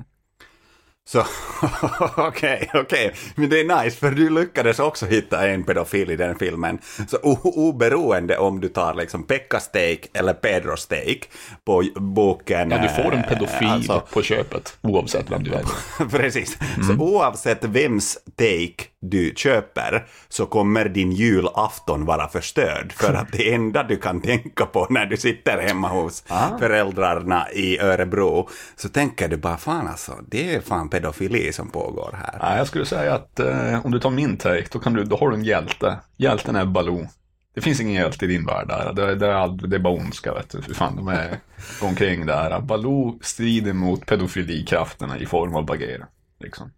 [1.12, 1.26] Så
[2.17, 3.13] okej, okej.
[3.36, 6.80] Men det är nice för du lyckades också hitta en pedofil i den filmen.
[7.08, 11.30] Så oberoende om du tar liksom Pekka Steak eller Pedro Steak
[11.65, 12.72] på boken...
[12.72, 16.10] Ja, du får en eh, pedofil alltså- på köpet oavsett vem du väljer.
[16.10, 16.58] Precis.
[16.76, 16.88] Mm.
[16.88, 22.93] Så oavsett vems take du köper så kommer din julafton vara förstörd.
[22.93, 26.58] För att det enda du kan tänka på när du sitter hemma hos Ah.
[26.60, 32.16] föräldrarna i Örebro så tänker du bara fan alltså, det är fan pedofili som pågår
[32.24, 32.40] här.
[32.42, 35.18] Nej, jag skulle säga att eh, om du tar min take, då, kan du, då
[35.18, 36.00] har du en hjälte.
[36.18, 37.08] Hjälten är Baloo.
[37.56, 38.94] Det finns ingen hjälte i din värld där.
[38.94, 40.62] Det, det, är, all- det är bara ondska, vet du.
[40.62, 41.40] Fy fan, de är
[41.82, 42.60] omkring där.
[42.62, 46.08] Baloo strider mot pedofilikrafterna i form av Bagheera.
[46.40, 46.72] Liksom.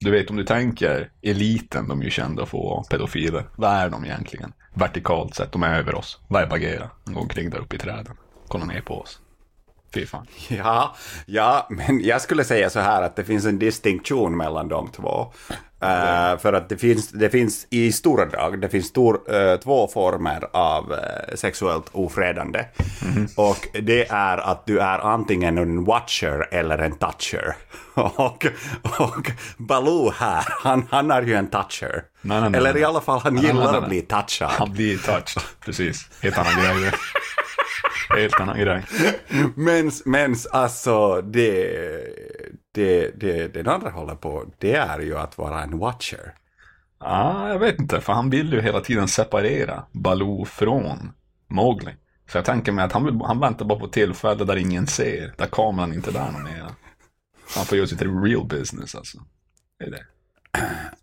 [0.00, 3.44] Du vet, om du tänker eliten, de är ju kända för att vara pedofiler.
[3.56, 4.52] Vad är de egentligen?
[4.74, 6.20] Vertikalt sett, de är över oss.
[6.28, 6.90] Vad är Bagheera?
[7.04, 8.16] De går omkring där uppe i träden.
[8.48, 9.20] Kollar ner på oss.
[9.94, 10.26] Fy fan.
[10.48, 10.94] Ja,
[11.26, 15.32] ja, men jag skulle säga så här att det finns en distinktion mellan de två.
[15.82, 19.88] Eh, för att det finns, det finns i stora drag, det finns stor, eh, två
[19.88, 22.64] former av eh, sexuellt ofredande.
[23.36, 27.56] Och det är att du är antingen en watcher eller en toucher.
[27.94, 28.46] och,
[28.98, 32.04] och Baloo här, han, han är ju en toucher.
[32.22, 34.50] Nej, nej, nej, eller i alla fall, han gillar att bli touchad.
[34.50, 36.08] Han blir touched, precis.
[36.22, 36.92] Helt annan grej.
[38.14, 38.20] det.
[38.20, 38.84] Helt annan grej.
[39.54, 41.70] Men, men alltså, det,
[42.74, 46.34] det, det den andra håller på, det är ju att vara en watcher.
[46.98, 51.12] Ah, jag vet inte, för han vill ju hela tiden separera Baloo från
[51.48, 51.94] Mowgli.
[52.32, 55.34] Så jag tänker mig att han, vill, han väntar bara på tillfälle där ingen ser,
[55.38, 56.66] där kameran inte är där någon mer.
[57.56, 59.18] Han får göra sitt real business alltså.
[59.78, 60.06] Det är det.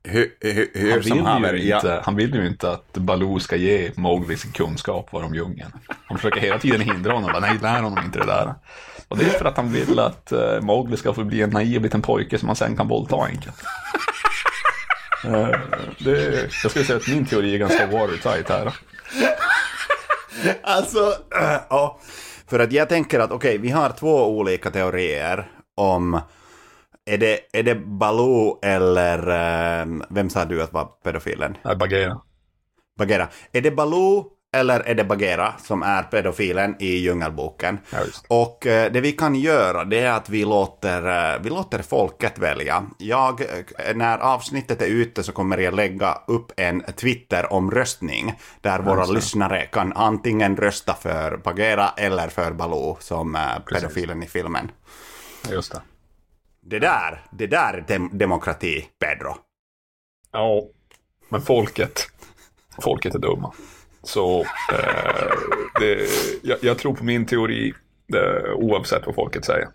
[0.03, 3.39] Hur, hur, hur Han, som vill haver, ju inte, han vill ju inte att Baloo
[3.39, 5.71] ska ge Mowgli sin kunskap om djungeln.
[6.05, 8.53] Han försöker hela tiden hindra honom, bara, nej lär honom inte det där.
[9.07, 11.81] Och det är för att han vill att uh, Mowgli ska få bli en naiv
[11.81, 13.63] liten pojke som han sen kan våldta enkelt.
[15.25, 15.49] Eh,
[15.97, 18.73] det, jag skulle säga att min teori är ganska watertight här.
[20.61, 20.99] Alltså,
[21.41, 21.99] äh, ja.
[22.47, 26.21] För att jag tänker att okej, vi har två olika teorier om
[27.07, 29.17] är det, är det Baloo eller
[29.81, 31.57] äh, vem sa du att var pedofilen?
[31.63, 32.21] Nej, Bagheera.
[32.97, 33.27] Bagheera.
[33.51, 37.79] Är det Baloo eller är det Bagheera som är pedofilen i Djungelboken?
[37.89, 37.99] Ja.
[38.27, 42.39] Och eh, det vi kan göra det är att vi låter, eh, vi låter folket
[42.39, 42.85] välja.
[42.97, 49.05] Jag, eh, när avsnittet är ute så kommer jag lägga upp en Twitter-omröstning där våra
[49.05, 49.13] det.
[49.13, 53.41] lyssnare kan antingen rösta för Bagheera eller för Baloo som eh,
[53.71, 54.71] pedofilen i filmen.
[55.51, 55.81] Just det.
[56.69, 59.35] Det där, det där är dem- demokrati, Pedro.
[60.31, 60.61] Ja,
[61.29, 62.07] men folket.
[62.81, 63.53] Folket är dumma.
[64.03, 64.39] Så
[64.73, 65.31] eh,
[65.79, 66.09] det,
[66.41, 67.73] jag, jag tror på min teori
[68.07, 69.67] det, oavsett vad folket säger.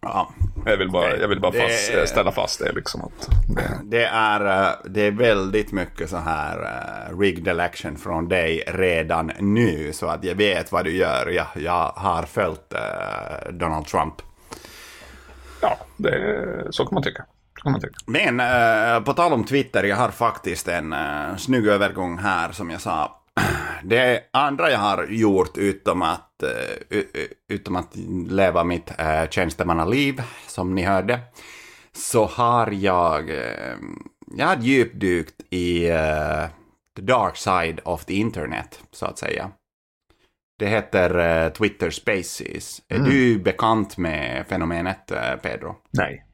[0.00, 0.32] Ja.
[0.66, 3.00] Jag vill bara, jag vill bara Det- fast, ställa fast det liksom.
[3.00, 6.58] Att det, Det är, eh, det är väldigt mycket så här
[7.10, 9.92] uh, rigged election från dig redan nu.
[9.92, 11.26] Så att jag vet vad du gör.
[11.30, 14.14] Jag, jag har följt eh, Donald Trump
[15.60, 17.24] ja, det, så kan man tycka.
[17.58, 17.94] Så kan man tycka.
[18.06, 22.70] Men eh, på tal om Twitter, jag har faktiskt en eh, snygg övergång här som
[22.70, 23.14] jag sa.
[23.84, 26.98] Det andra jag har gjort utom att, eh,
[27.48, 27.96] utom att
[28.28, 31.20] leva mitt eh, tjänstemannaliv, som ni hörde,
[31.92, 33.76] så har jag, eh,
[34.36, 36.46] jag har djupdykt i eh,
[36.96, 39.50] the dark side of the internet, så att säga.
[40.58, 42.80] Det heter eh, Twitter Spaces.
[42.88, 45.76] Är du bekant med fenomenet, eh, Pedro?
[45.90, 46.24] Nej.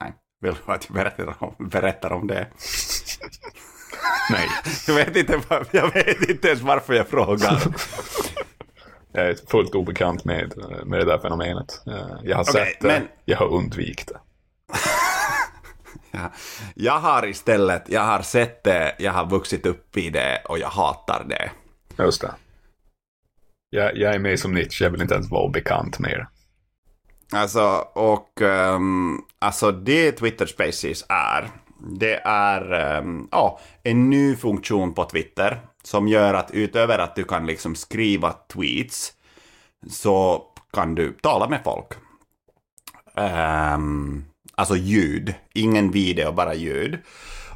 [0.00, 0.12] Nej.
[0.40, 2.46] Vill du att jag berättar om, berättar om det?
[4.30, 4.48] Nej.
[4.86, 7.62] Jag vet, inte, jag vet inte ens varför jag frågar.
[9.14, 10.52] Jag är fullt obekant med,
[10.86, 11.82] med det där fenomenet.
[11.86, 14.20] Eh, Jag har Okej, sett det, men- jag har undvikit det.
[16.10, 16.32] Ja.
[16.74, 20.68] Jag har istället, jag har sett det, jag har vuxit upp i det och jag
[20.68, 21.50] hatar det.
[22.04, 22.34] Just det.
[23.74, 26.26] Jag, jag är med som Nietzsche, jag vill inte ens vara bekant med er.
[27.32, 31.50] Alltså, och um, alltså det Twitter Spaces är,
[31.98, 37.24] det är um, ja, en ny funktion på Twitter som gör att utöver att du
[37.24, 39.12] kan liksom skriva tweets
[39.90, 41.92] så kan du tala med folk.
[43.14, 46.98] Um, alltså ljud, ingen video, bara ljud.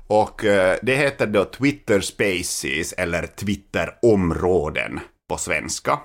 [0.07, 5.01] Och uh, det heter då Twitter Spaces eller Twitter-områden
[5.37, 5.99] på svenska.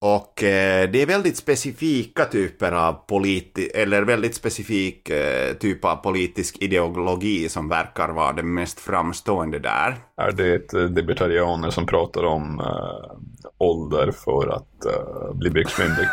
[0.00, 5.96] Och eh, det är väldigt specifika typer av politi- eller väldigt specifik eh, typ av
[5.96, 9.96] politisk ideologi som verkar vara det mest framstående där.
[10.16, 13.16] Är det eh, libertarianer som pratar om eh,
[13.58, 16.06] ålder för att eh, bli byxmyndig?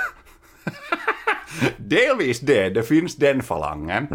[1.77, 4.07] Delvis det, det finns den falangen.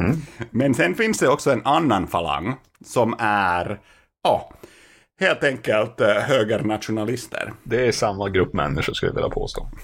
[0.51, 3.81] Men sen finns det också en annan falang som är,
[4.23, 4.51] ja,
[5.21, 7.53] helt enkelt eh, högernationalister.
[7.63, 9.69] Det är samma grupp människor skulle jag vilja påstå.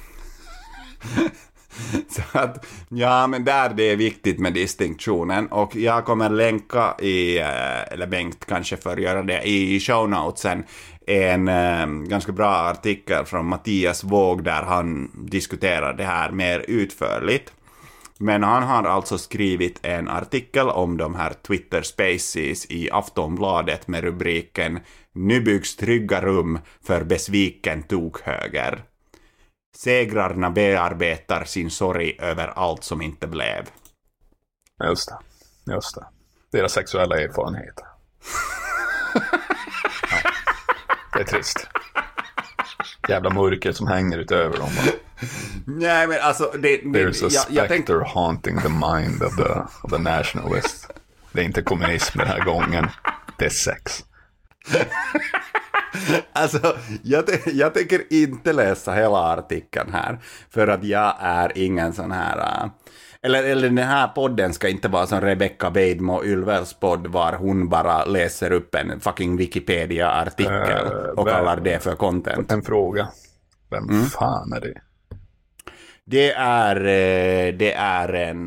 [2.09, 5.47] Så att, ja, men där det är viktigt med distinktionen.
[5.47, 10.65] Och jag kommer länka i, eh, eller Bengt kanske för att göra det, i shownotesen
[11.07, 17.53] en eh, ganska bra artikel från Mattias Våg där han diskuterar det här mer utförligt.
[18.19, 24.05] Men han har alltså skrivit en artikel om de här Twitter Spaces i Aftonbladet med
[24.05, 24.81] rubriken
[25.15, 28.85] “Nu byggs trygga rum för besviken tokhöger”.
[29.77, 33.71] Segrarna bearbetar sin sorg över allt som inte blev.
[34.85, 35.73] Just det.
[35.73, 36.07] Just det.
[36.53, 37.85] Deras sexuella erfarenheter.
[40.11, 40.31] ja.
[41.13, 41.69] Det är trist.
[43.09, 44.71] Jävla mörker som hänger utöver dem.
[45.67, 47.93] Nej men alltså, det, det, There's a jag, jag tänkte...
[47.93, 50.91] specter haunting the mind of the, of the nationalist.
[51.33, 52.89] Det är inte kommunism den här gången.
[53.39, 54.05] Det är sex.
[56.33, 60.19] Alltså, jag, jag tänker inte läsa hela artikeln här,
[60.51, 62.37] för att jag är ingen sån här...
[62.39, 62.71] Uh,
[63.23, 67.69] eller, eller den här podden ska inte vara som Rebecca Weidmo Ylvels podd, var hon
[67.69, 72.53] bara läser upp en fucking Wikipedia-artikel Uh, och vem- kallar det för content.
[72.53, 73.09] En fråga.
[73.71, 74.05] Vem Mm.
[74.05, 74.81] fan är det?
[76.05, 78.45] Det är, eh, det är en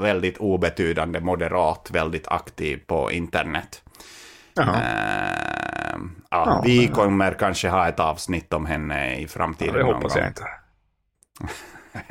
[0.00, 3.82] väldigt obetydande moderat, väldigt aktiv på internet.
[4.66, 4.76] Jaha.
[4.76, 5.98] Eh,
[6.30, 9.74] ja, Ja, vi men- kommer kanske ha ett avsnitt om henne i Ja, framtiden.
[9.74, 10.42] det någon hoppas jag inte.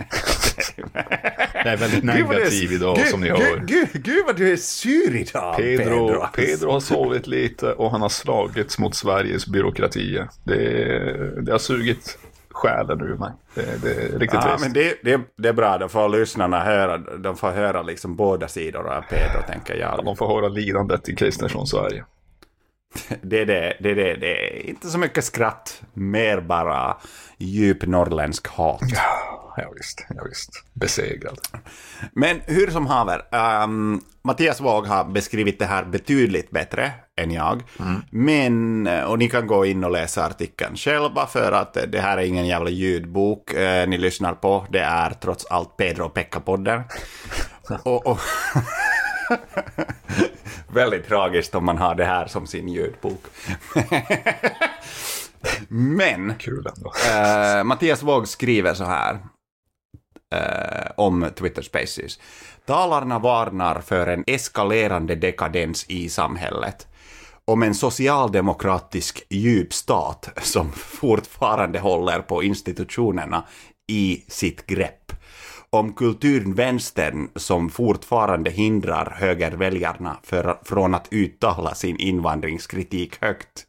[1.54, 3.58] Jag är väldigt negativ idag gud, som ni hör.
[3.66, 6.08] Gud, gud vad du är sur idag, Pedro.
[6.08, 10.20] Pedro, Pedro har sovit lite och han har slagits mot Sveriges byråkrati.
[10.44, 12.18] Det, det har sugit
[12.50, 13.32] själen ur mig.
[13.56, 14.64] Det, det är riktigt Ja, trist.
[14.64, 18.48] men det, det, det är bra, då får lyssnarna höra, de får höra liksom båda
[18.48, 20.06] sidor av Pedro, tänker jag.
[20.06, 22.06] De får höra lidandet i Kristersson Sverige.
[23.22, 26.98] Det är det, det, det, det inte så mycket skratt, mer bara
[27.38, 28.82] djup norrländsk hat.
[29.58, 30.64] Ja, visst, ja, visst.
[30.74, 31.40] Besegrad.
[32.14, 37.64] Men hur som haver, ehm, Mattias Våg har beskrivit det här betydligt bättre än jag.
[38.12, 42.18] Men, eh, och ni kan gå in och läsa artikeln själva för att det här
[42.18, 44.66] är ingen jävla ljudbok eh, ni lyssnar på.
[44.70, 46.84] Det är trots allt Pedro och Pekka-podden.
[47.84, 48.20] och, och
[50.74, 53.24] Väldigt tragiskt om man har det här som sin ljudbok.
[55.68, 56.94] Men Kul ändå.
[57.12, 59.20] Eh, Mattias Våg skriver så här
[60.36, 62.20] eh, om Twitter Spaces.
[62.66, 66.88] Talarna varnar för en eskalerande dekadens i samhället.
[67.46, 73.44] Om en socialdemokratisk djupstat som fortfarande håller på institutionerna
[73.92, 75.12] i sitt grepp.
[75.72, 83.68] Om kulturvänstern som fortfarande hindrar högerväljarna för, från att uttala sin invandringskritik högt.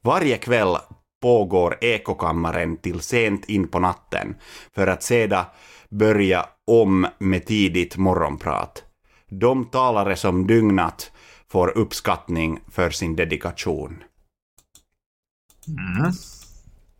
[0.00, 0.76] Varje kväll
[1.22, 4.34] pågår ekokammaren till sent in på natten
[4.74, 5.44] för att sedan
[5.88, 8.84] börja om med tidigt morgonprat.
[9.28, 11.12] De talare som dygnat
[11.48, 14.02] får uppskattning för sin dedikation.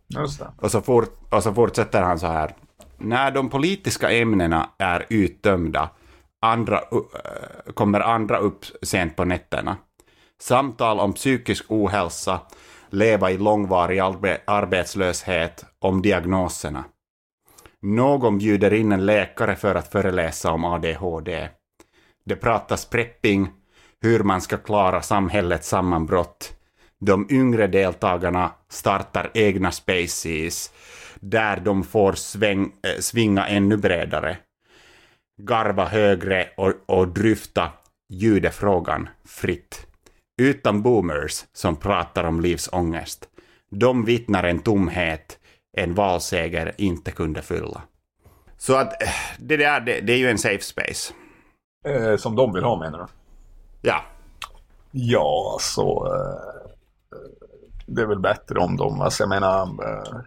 [0.07, 0.53] Det.
[0.61, 2.55] Och så, fort, och så fortsätter han så här.
[3.03, 5.89] När de politiska ämnena är uttömda
[6.41, 9.77] andra, uh, kommer andra upp sent på nätterna.
[10.41, 12.39] Samtal om psykisk ohälsa,
[12.89, 16.83] leva i långvarig arbe- arbetslöshet, om diagnoserna.
[17.81, 21.49] Någon bjuder in en läkare för att föreläsa om ADHD.
[22.25, 23.49] Det pratas prepping,
[24.01, 26.53] hur man ska klara samhällets sammanbrott.
[26.99, 30.71] De yngre deltagarna startar egna spaces
[31.23, 34.37] där de får sväng, äh, svinga ännu bredare.
[35.41, 37.71] Garva högre och, och dryfta
[38.09, 39.87] judefrågan fritt.
[40.41, 43.29] Utan boomers som pratar om livsångest.
[43.71, 45.39] De vittnar en tomhet
[45.77, 47.81] en valseger inte kunde fylla.
[48.57, 49.09] Så att eh,
[49.39, 51.13] det där, det, det är ju en safe space.
[51.85, 53.05] Eh, som de vill ha menar du?
[53.81, 54.03] Ja,
[54.95, 56.71] Ja, så eh,
[57.85, 60.19] det är väl bättre om de, alltså jag menar, eh,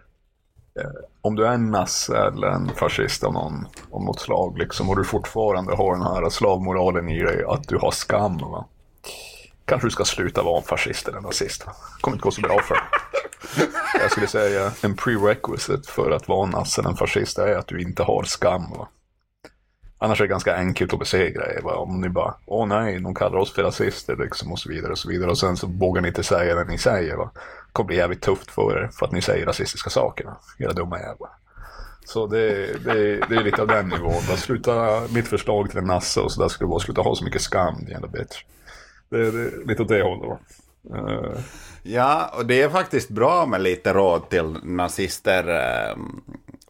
[0.77, 0.89] Eh,
[1.21, 4.95] om du är en nasse eller en fascist av någon, av något slag liksom, och
[4.95, 8.65] du fortfarande har den här slavmoralen i dig, att du har skam, va?
[9.65, 11.65] kanske du ska sluta vara en fascist eller en nazist.
[11.65, 12.83] Det kommer inte gå så bra för dig.
[14.01, 17.67] Jag skulle säga en prerequisite för att vara en nasse eller en fascist är att
[17.67, 18.71] du inte har skam.
[18.77, 18.87] Va?
[19.99, 21.65] Annars är det ganska enkelt att besegra er.
[21.65, 24.97] Om ni bara, åh nej, de kallar oss för rasister liksom och så vidare och
[24.97, 25.29] så vidare.
[25.29, 27.15] Och sen så vågar ni inte säga det ni säger.
[27.15, 27.31] Va?
[27.77, 30.33] Det kommer bli jävligt tufft för er för att ni säger rasistiska saker.
[30.59, 31.29] Era dumma jävlar.
[32.05, 34.23] Så det, det, det är lite av den nivån.
[34.29, 34.37] Va?
[34.37, 37.41] Sluta, mitt förslag till en nasse och så där skulle vara sluta ha så mycket
[37.41, 38.39] skam, det är ändå bättre.
[39.09, 40.29] Det, det är lite åt det hållet.
[40.29, 40.39] Va?
[40.97, 41.39] Uh.
[41.83, 46.21] Ja, och det är faktiskt bra med lite råd till nazister ehm,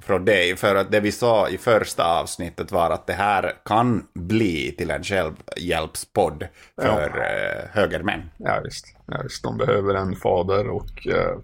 [0.08, 0.56] från dig.
[0.56, 4.92] För att det vi sa i första avsnittet var att det här kan bli till
[4.92, 6.48] en självhjälpspodd
[6.82, 8.22] för eh, högermän.
[8.38, 8.86] Ja visst.
[9.06, 11.38] ja visst, de behöver en fader och eh,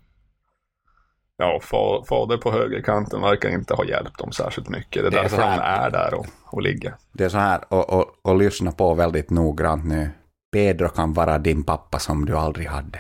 [1.38, 5.04] ja, fa, fader på högerkanten verkar inte ha hjälpt dem särskilt mycket.
[5.04, 6.96] Det är, Det är därför han är där och, och ligger.
[7.14, 10.10] Det är så här, och, och, och lyssna på väldigt noggrant nu.
[10.54, 13.00] Pedro kan vara din pappa som du aldrig hade.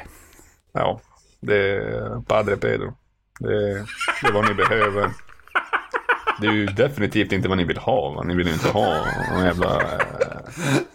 [0.73, 0.99] Ja,
[1.41, 2.93] det är Padre Pedro.
[3.39, 3.73] Det,
[4.21, 5.09] det är vad ni behöver.
[6.41, 8.09] Det är ju definitivt inte vad ni vill ha.
[8.09, 8.23] Va?
[8.23, 9.99] Ni vill ju inte ha någon jävla eh,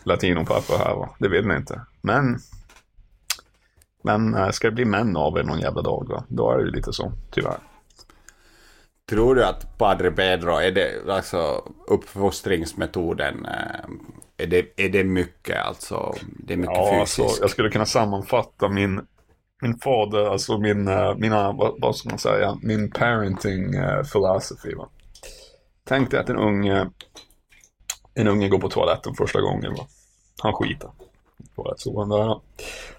[0.03, 0.95] latinopappa här.
[0.95, 1.09] Va?
[1.18, 1.80] Det vill ni inte.
[2.01, 2.39] Men,
[4.05, 6.24] men eh, ska det bli män av er någon jävla dag, va?
[6.28, 7.59] då är det ju lite så, tyvärr.
[9.11, 13.91] Tror du att Padre Pedro är det alltså uppfostringsmetoden eh,
[14.36, 16.14] är det, är det mycket alltså?
[16.22, 17.20] Det är mycket Ja, fysiskt?
[17.20, 19.01] alltså, jag skulle kunna sammanfatta min,
[19.62, 20.84] min fader, alltså min,
[21.16, 23.72] mina, vad, vad ska man säga, min parenting
[24.12, 24.74] philosophy.
[24.74, 24.89] Va?
[25.89, 26.91] Tänk dig att en unge,
[28.14, 29.74] en unge går på toaletten första gången.
[29.74, 29.86] Va?
[30.43, 30.91] Han skiter.
[31.57, 32.41] Toalettsoan där.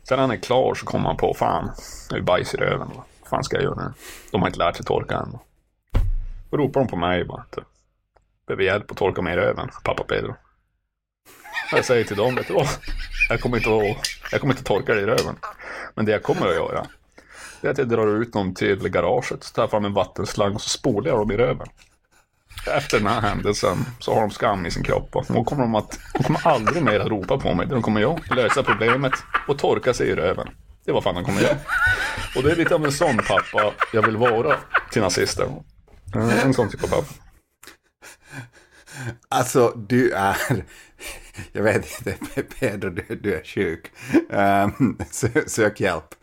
[0.04, 1.72] Sen när han är klar så kommer han på, fan,
[2.10, 2.88] det är bajs i röven.
[2.88, 3.04] Va?
[3.20, 3.94] Vad fan ska jag göra nu?
[4.32, 5.32] De har inte lärt sig torka än.
[5.32, 5.40] Va?
[6.50, 7.46] Då ropar de på mig bara.
[7.52, 7.64] Typ.
[8.48, 10.36] Behöver hjälp att torka mig i röven, pappa Pedro.
[11.72, 12.54] Jag säger till dem, vet du?
[13.30, 13.98] Jag kommer inte att,
[14.32, 15.36] jag kommer inte att torka dig i röven.
[15.96, 16.88] Men det jag kommer att göra,
[17.62, 20.70] det är att jag drar ut dem till garaget, tar fram en vattenslang och så
[20.70, 21.68] spolar jag dem i röven.
[22.68, 25.76] Efter den här händelsen så har de skam i sin kropp och då kommer de
[25.76, 27.68] att, de kommer aldrig mer att ropa på mig.
[27.68, 29.14] De kommer jag lösa problemet
[29.48, 30.48] och torka sig i röven.
[30.86, 31.58] Det vad fan de kommer göra.
[32.36, 34.56] Och det är lite av en sån pappa jag vill vara
[34.92, 35.48] till nazister.
[36.16, 37.08] Eh, En sån typ av pappa.
[39.30, 40.38] Alltså, du är...
[41.52, 43.92] Jag vet inte, Pedro, du, du är sjuk.
[44.30, 46.16] Um, sö, sök hjälp.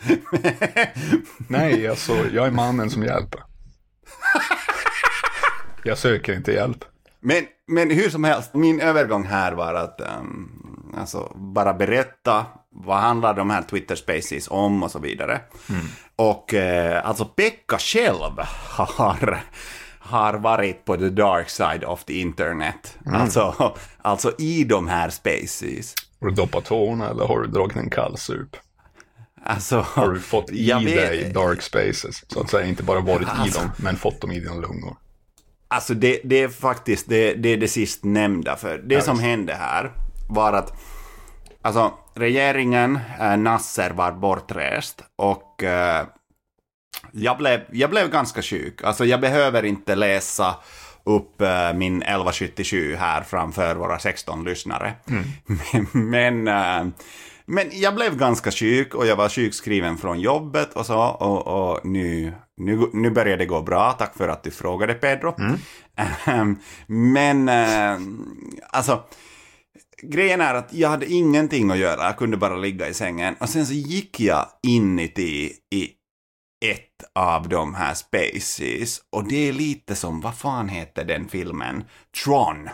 [1.48, 3.40] Nej, alltså jag är mannen som hjälper.
[5.86, 6.84] Jag söker inte hjälp.
[7.20, 12.98] Men, men hur som helst, min övergång här var att um, alltså, bara berätta vad
[12.98, 15.40] handlar de här Twitter Spaces om och så vidare.
[16.16, 18.32] Och eh, alltså Pekka själv
[18.68, 19.40] har,
[19.98, 22.98] har varit på the dark side of the internet.
[23.06, 25.94] Alltså, alltså i de här Spaces.
[26.20, 28.56] Har du doppat tårna eller har du dragit en kallsup?
[29.44, 32.24] Alltså, Har du fått i jag vet- dig dark spaces?
[32.28, 34.96] Så att säga inte bara varit Alltså- i dem, men fått dem i dina lungor.
[35.68, 38.56] Alltså det, det är faktiskt det, det, är det sist nämnda.
[38.56, 39.92] För det som hände här
[40.28, 40.72] var att
[41.62, 46.06] alltså, regeringen, eh, Nasser var bortrest och eh,
[47.12, 48.84] jag, blev, jag blev ganska sjuk.
[48.84, 50.56] Alltså jag behöver inte läsa
[51.04, 54.92] upp eh, min 1177 här framför våra 16 lyssnare.
[55.72, 56.92] Men, men, eh,
[57.46, 60.98] men jag blev ganska sjuk och jag var sjukskriven från jobbet och så.
[60.98, 63.92] Och, och nu, nu, nu börjar det gå bra.
[63.92, 65.34] Tack för att du frågade Pedro.
[66.26, 67.98] Ehm, men eh,
[68.70, 69.04] alltså
[70.02, 73.34] grejen är att jag hade ingenting att göra, jag kunde bara ligga i sängen.
[73.40, 75.90] Och sen så gick jag inuti i
[76.64, 79.00] ett av de här spaces.
[79.12, 81.84] Och det är lite som, vad fan heter den filmen?
[82.24, 82.68] Tron.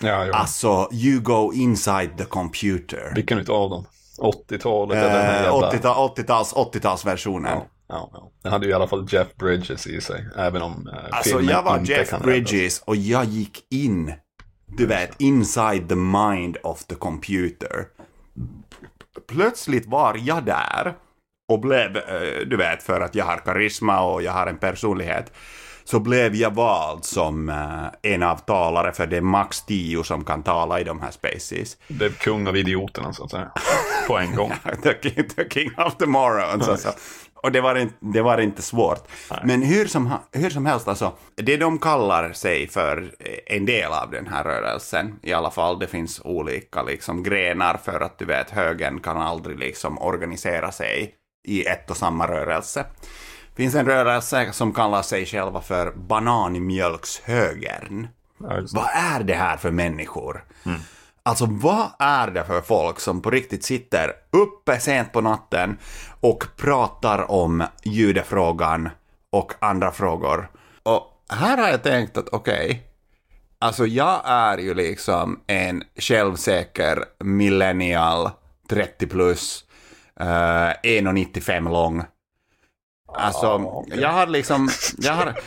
[0.00, 0.34] Ja, ja.
[0.34, 3.12] Alltså, you go inside the computer.
[3.14, 3.84] Vilken utav dem?
[4.18, 5.70] 80-talet eller den här Eh, jävla...
[5.70, 7.50] 80-tal- 80-tals, 80-talsversionen.
[7.50, 8.30] Ja, ja, ja.
[8.42, 11.62] Den hade ju i alla fall Jeff Bridges i sig, även om eh, Alltså jag
[11.62, 12.22] var Jeff.
[12.22, 14.12] Bridges och jag gick in,
[14.66, 17.86] du vet, inside the mind of the computer.
[19.28, 20.94] Plötsligt var jag där
[21.52, 25.32] och blev, eh, du vet, för att jag har karisma och jag har en personlighet,
[25.84, 30.24] så blev jag vald som eh, en av talare, för det är max tio som
[30.24, 31.76] kan tala i de här spaces.
[31.88, 33.50] Det är kung av idioterna så att säga.
[34.08, 34.52] På en gång.
[34.82, 36.68] the, king, the king of the morons.
[36.68, 36.92] Alltså.
[37.42, 39.08] Och det var, inte, det var inte svårt.
[39.44, 43.14] Men hur som, hur som helst, alltså, det de kallar sig för
[43.46, 48.00] en del av den här rörelsen, i alla fall, det finns olika liksom, grenar för
[48.00, 51.14] att du vet, högern kan aldrig liksom organisera sig
[51.48, 52.84] i ett och samma rörelse.
[53.54, 58.08] Det finns en rörelse som kallar sig själva för bananmjölkshögern.
[58.38, 58.62] Ja.
[58.72, 60.44] Vad är det här för människor?
[61.24, 65.78] Alltså vad är det för folk som på riktigt sitter uppe sent på natten
[66.20, 68.88] och pratar om judefrågan
[69.30, 70.50] och andra frågor?
[70.82, 72.82] Och här har jag tänkt att okej,
[73.58, 78.30] alltså jag är ju liksom en självsäker millennial,
[78.68, 79.64] 30 plus,
[80.20, 82.04] uh, 1,95 lång.
[83.14, 84.68] Alltså, jag har liksom,
[84.98, 85.34] jag har...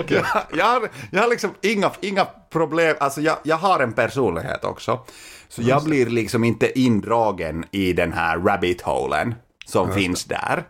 [0.00, 0.22] Okej.
[0.34, 4.64] jag, jag, har, jag har liksom inga, inga problem, alltså jag, jag har en personlighet
[4.64, 5.00] också.
[5.48, 9.34] Så jag blir liksom inte indragen i den här rabbit holen
[9.66, 10.64] som finns där.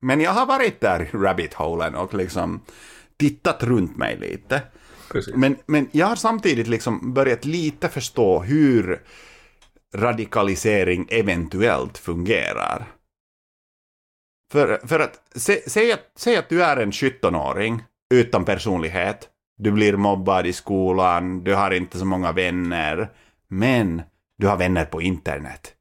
[0.00, 2.60] Men jag har varit där i rabbit holen och liksom
[3.16, 4.62] tittat runt mig lite.
[5.12, 5.34] Precis.
[5.34, 9.02] Men, men jag har samtidigt liksom börjat lite förstå hur
[9.94, 12.86] radikalisering eventuellt fungerar.
[14.52, 17.82] För, för att, sä, säg, att, säg att du är en 17-åring
[18.14, 19.28] utan personlighet.
[19.58, 23.08] Du blir mobbad i skolan, du har inte så många vänner.
[23.48, 24.02] Men
[24.38, 25.72] du har vänner på internet.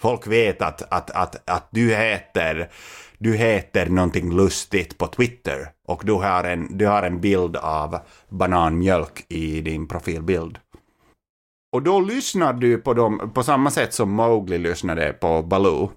[0.00, 2.70] Folk vet att, att, att, att du heter
[3.18, 7.98] du heter någonting lustigt på Twitter och du har en, du har en bild av
[8.28, 10.58] bananmjölk i din profilbild.
[11.72, 15.90] Och då lyssnar du på dem på samma sätt som Mowgli lyssnade på Baloo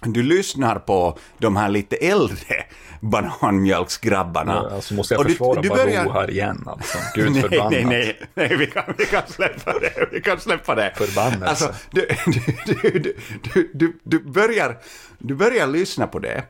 [0.00, 2.64] du lyssnar på de här lite äldre
[3.00, 4.66] bananmjölksgrabbarna.
[4.70, 6.98] Ja, alltså måste jag du- försvara du Baloo börjar- här igen alltså.
[7.14, 7.72] Gud nej, förbannat.
[7.72, 10.08] nej, nej, nej, vi kan, vi kan släppa det.
[10.12, 10.92] Vi kan släppa det.
[10.96, 11.46] Förbannelse.
[11.46, 13.16] Alltså, du, du, du,
[13.52, 14.78] du, du, du, börjar,
[15.18, 16.44] du börjar lyssna på det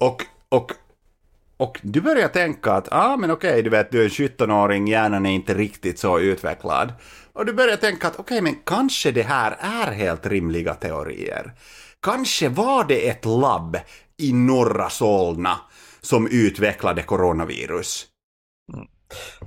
[0.00, 0.72] och, och,
[1.56, 5.26] och du börjar tänka att ah, men okej, du vet, du är en 17-åring, hjärnan
[5.26, 6.92] är inte riktigt så utvecklad.
[7.32, 11.52] Och du börjar tänka att okej, men kanske det här är helt rimliga teorier.
[12.06, 13.76] Kanske var det ett labb
[14.16, 15.58] i norra Solna
[16.00, 18.06] som utvecklade coronavirus.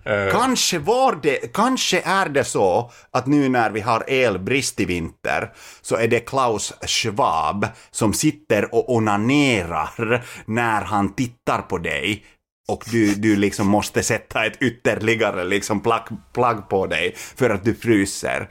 [0.06, 4.86] Eh, Kanske var det, kanske är det så att nu när vi har elbrist i
[4.86, 12.26] vinter så är det Klaus Schwab som sitter och onanerar när han tittar på dig
[12.68, 17.64] och du, du liksom måste sätta ett ytterligare liksom plagg, plagg på dig för att
[17.66, 18.50] du fryser.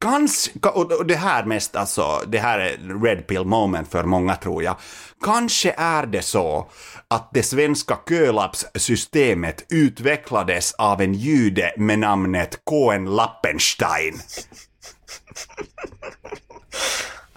[0.00, 4.62] Kanske, och det här mest alltså, det här är red pill moment för många tror
[4.62, 4.76] jag.
[5.24, 6.70] Kanske är det så
[7.08, 14.20] att det svenska kölappssystemet utvecklades av en jude med namnet Cohen Lappenstein.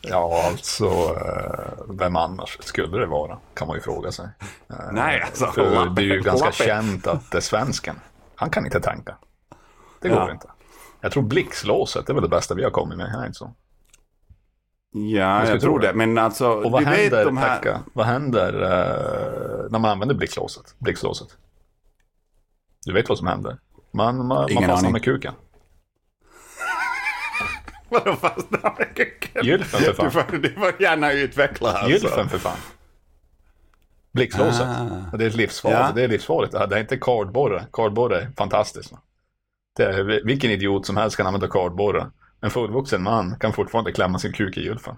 [0.01, 3.37] Ja, alltså, eh, vem annars skulle det vara?
[3.53, 4.25] Kan man ju fråga sig.
[4.69, 7.99] Eh, Nej, alltså, För det är ju ganska känt att det är svensken.
[8.35, 9.15] Han kan inte tänka.
[10.01, 10.31] Det går Ja.
[10.31, 10.47] inte.
[11.03, 13.53] Jag tror blixtlåset är väl det bästa vi har kommit med, är det inte så?
[14.91, 15.87] Ja, jag tro tror det.
[15.87, 15.93] det.
[15.93, 17.57] Men alltså, Och vad du vet händer, de här...
[17.57, 20.75] Pekka, vad händer eh, när man använder blixtlåset?
[20.79, 21.37] blixtlåset?
[22.85, 23.57] Du vet vad som händer?
[23.93, 24.91] Man, man, man Ingen fastnar aning.
[24.91, 25.33] med kuken.
[27.89, 29.45] Vadå fastnar med kuken?
[29.45, 30.05] Gylfen för fan.
[30.05, 31.89] Du får, du får gärna utveckla alltså.
[31.89, 32.57] Gylfen för fan.
[34.13, 34.67] Blixtlåset.
[34.67, 35.17] Ah.
[35.17, 35.79] Det är livsfarligt.
[35.79, 35.91] Ja.
[35.95, 36.53] Det är livsfarligt.
[36.57, 37.65] Här det är inte kardborre.
[37.73, 38.93] Kardborre är fantastiskt.
[39.79, 42.11] Är, vilken idiot som helst kan använda kardborre.
[42.41, 44.95] En fullvuxen man kan fortfarande klämma sin kuk i gylfen.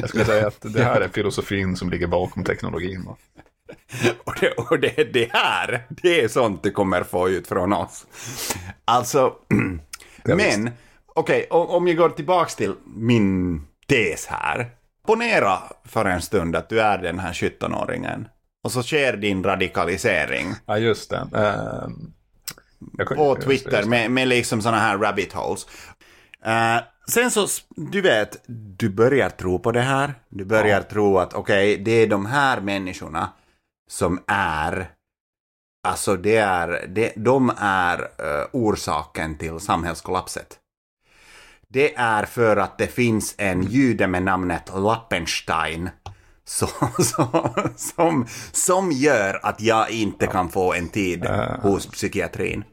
[0.00, 3.04] Jag skulle säga att det här är filosofin som ligger bakom teknologin.
[3.04, 3.16] va?
[4.24, 8.06] Och det, och det, det här, det är sånt du kommer få ut från oss.
[8.84, 9.34] Alltså,
[10.24, 10.70] men,
[11.06, 14.70] okej, o- om jag går tillbaks till min tes här.
[15.06, 18.24] Ponera för en stund att du är den här 17-åringen.
[18.64, 21.16] Och så sker din radikalisering Ja, just det.
[21.16, 22.12] Ehm,
[22.98, 23.88] jag på just det, Twitter just det.
[23.90, 25.66] med, med liksom såna här rabbit holes.
[26.44, 26.76] Eh,
[27.10, 27.46] sen så,
[27.76, 28.42] du vet,
[28.78, 30.14] du börjar tro på det här.
[30.28, 33.28] Du börjar tro att okej, det är de här människorna
[33.90, 34.90] som är,
[35.88, 40.58] alltså det är, det, de är eh, orsaken till samhällskollapset.
[41.68, 45.90] Det är för att det finns en jude med namnet Lappenstein
[46.50, 46.68] så,
[47.02, 51.26] så, som, som gör att jag inte kan få en tid
[51.62, 52.64] hos psykiatrin.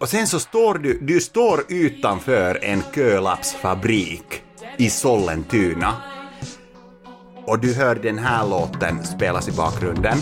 [0.00, 4.42] Och sen så står du, du står utanför en kölappsfabrik
[4.76, 5.94] i Sollentuna.
[7.46, 10.18] Och du hör den här låten spelas i bakgrunden.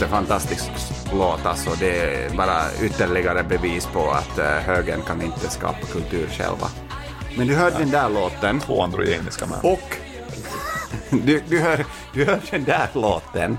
[0.00, 0.70] Just en fantastisk
[1.12, 1.70] låt alltså.
[1.78, 6.68] Det är bara ytterligare bevis på att uh, högern kan inte skapa kultur själva.
[7.36, 8.60] Men du hör den där låten.
[8.60, 9.60] Två androgeniska män.
[9.62, 9.96] Och
[11.26, 13.58] du, du, hör, du hör den där låten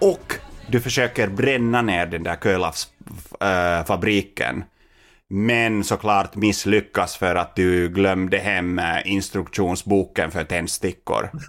[0.00, 0.34] och
[0.68, 4.64] du försöker bränna ner den där kölappsfabriken.
[5.28, 11.30] Men såklart misslyckas för att du glömde hem eh, instruktionsboken för tändstickor.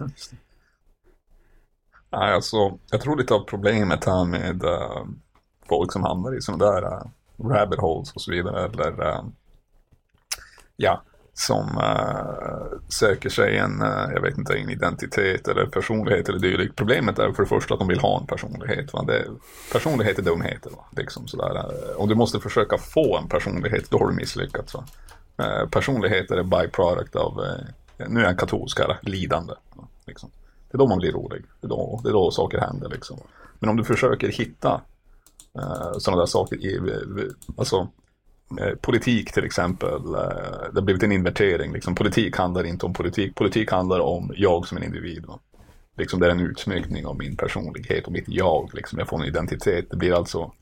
[2.10, 5.04] Nej, alltså, jag tror lite av problemet här med eh,
[5.68, 8.64] folk som hamnar i sådana där uh, rabbit holes och så vidare.
[8.64, 9.24] Eller eh,
[10.76, 11.02] ja,
[11.34, 16.76] som uh, söker sig en, uh, jag vet inte, en identitet eller personlighet eller dylikt.
[16.76, 18.92] Problemet är för det första att de vill ha en personlighet.
[18.92, 19.04] Va?
[19.06, 19.24] Det,
[19.72, 20.70] personlighet är dumheter.
[20.70, 20.84] Va?
[20.96, 21.64] Liksom sådär.
[21.96, 24.74] Om du måste försöka få en personlighet, då har du misslyckats.
[24.74, 24.84] Va?
[25.42, 27.40] Uh, personligheter är byproduct av,
[28.08, 29.52] nu är jag katolsk här, lidande.
[29.74, 29.88] Va?
[30.06, 30.30] Liksom.
[30.70, 31.44] Det är då man blir rolig.
[31.60, 32.88] Det är då, det är då saker händer.
[32.88, 33.18] Liksom.
[33.58, 34.80] Men om du försöker hitta
[35.58, 36.80] eh, sådana där saker i,
[37.56, 37.88] alltså
[38.60, 41.72] eh, politik till exempel, eh, det har blivit en invertering.
[41.72, 41.94] Liksom.
[41.94, 45.26] Politik handlar inte om politik, politik handlar om jag som en individ.
[45.26, 45.38] Va?
[45.96, 48.70] Liksom, det är en utsmyckning av min personlighet och mitt jag.
[48.74, 48.98] Liksom.
[48.98, 49.90] Jag får en identitet.
[49.90, 50.52] Det blir alltså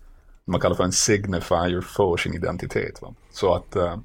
[0.47, 3.03] man kallar för en signifier för sin identitet.
[3.03, 3.15] Va?
[3.31, 3.97] Så att eh,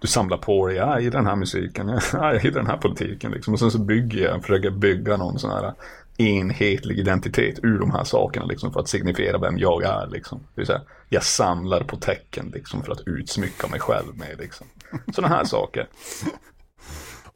[0.00, 3.30] du samlar på dig, ja, i den här musiken, ja, i den här politiken.
[3.30, 3.54] Liksom.
[3.54, 5.72] Och sen så bygger jag, försöker bygga någon sån här
[6.18, 10.06] enhetlig identitet ur de här sakerna liksom, för att signifiera vem jag är.
[10.06, 10.38] Liksom.
[10.38, 14.38] Det vill säga, jag samlar på tecken liksom, för att utsmycka mig själv med.
[14.38, 14.66] Liksom.
[15.14, 15.88] Sådana här saker.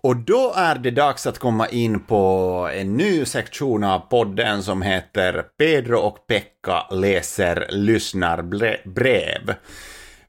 [0.04, 4.82] Och då är det dags att komma in på en ny sektion av podden som
[4.82, 9.54] heter Pedro och Pekka läser lyssnarbrev.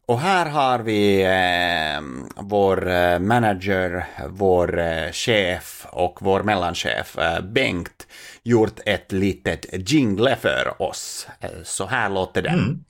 [0.08, 2.02] Och här har vi eh,
[2.36, 8.08] vår manager, vår eh, chef och vår mellanchef eh, Bengt
[8.44, 11.28] gjort ett litet jingle för oss.
[11.40, 12.86] Eh, Så här låter den.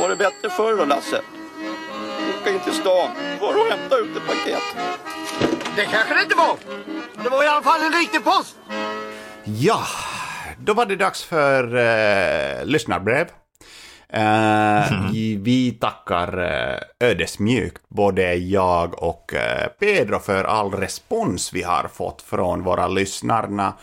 [0.00, 1.20] Var det bättre förr då, Lasse?
[2.40, 3.08] Åka in till stan,
[3.40, 4.62] var och hämta ut ett paket.
[5.76, 6.56] Det kanske det inte var.
[7.24, 8.56] Det var i alla fall en riktig post.
[9.44, 9.82] Ja,
[10.58, 13.26] då var det dags för eh, lyssnarbrev.
[14.12, 21.88] Eh, Vi tackar eh, ödesmjukt, både jag och eh, Pedro, för all respons vi har
[21.88, 23.74] fått från våra lyssnarna.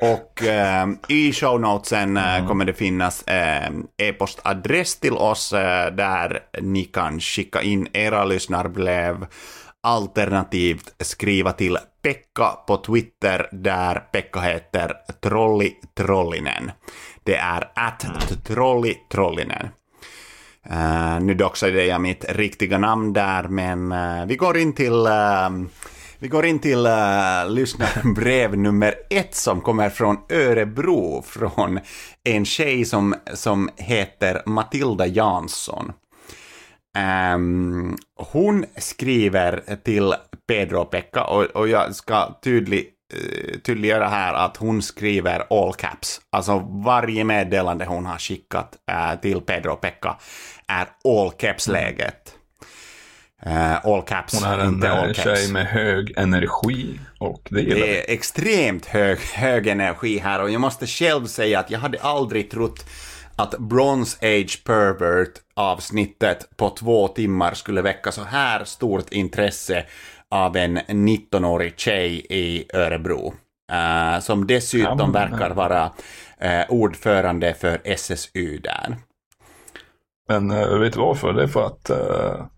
[0.00, 6.84] Och eh, i shownotesen eh, kommer det finnas eh, e-postadress till oss eh, där ni
[6.84, 9.26] kan skicka in era lyssnarbrev
[9.80, 16.70] alternativt skriva till Pekka på Twitter där Pekka heter Trolli Trollinen.
[17.24, 18.04] Det är att
[18.44, 19.68] Trolli Trollinen.
[20.70, 25.50] Uh, nu doxade jag mitt riktiga namn där, men uh, vi går in till uh,
[26.18, 31.80] vi går in till uh, lyssnarbrev nummer ett som kommer från Örebro från
[32.24, 35.92] en tjej som, som heter Matilda Jansson.
[37.34, 40.14] Um, hon skriver till
[40.48, 42.88] Pedro och Pekka och, och jag ska tydlig,
[43.64, 46.20] tydliggöra här att hon skriver all caps.
[46.30, 50.16] Alltså varje meddelande hon har skickat uh, till Pedro och Pekka
[50.68, 52.34] är all caps-läget.
[53.46, 55.22] Uh, all caps, Hon är en inte all eh, caps.
[55.22, 57.86] tjej med hög energi och det gillar.
[57.86, 62.00] Det är extremt hög, hög energi här och jag måste själv säga att jag hade
[62.00, 62.84] aldrig trott
[63.36, 69.84] att Bronze Age Pervert avsnittet på två timmar skulle väcka så här stort intresse
[70.32, 73.34] av en 19-årig tjej i Örebro.
[73.72, 75.90] eh, som dessutom Ja, verkar vara
[76.38, 78.96] eh, ordförande för SSU där.
[80.28, 81.32] Men uh, vet du varför?
[81.32, 81.90] Det är för att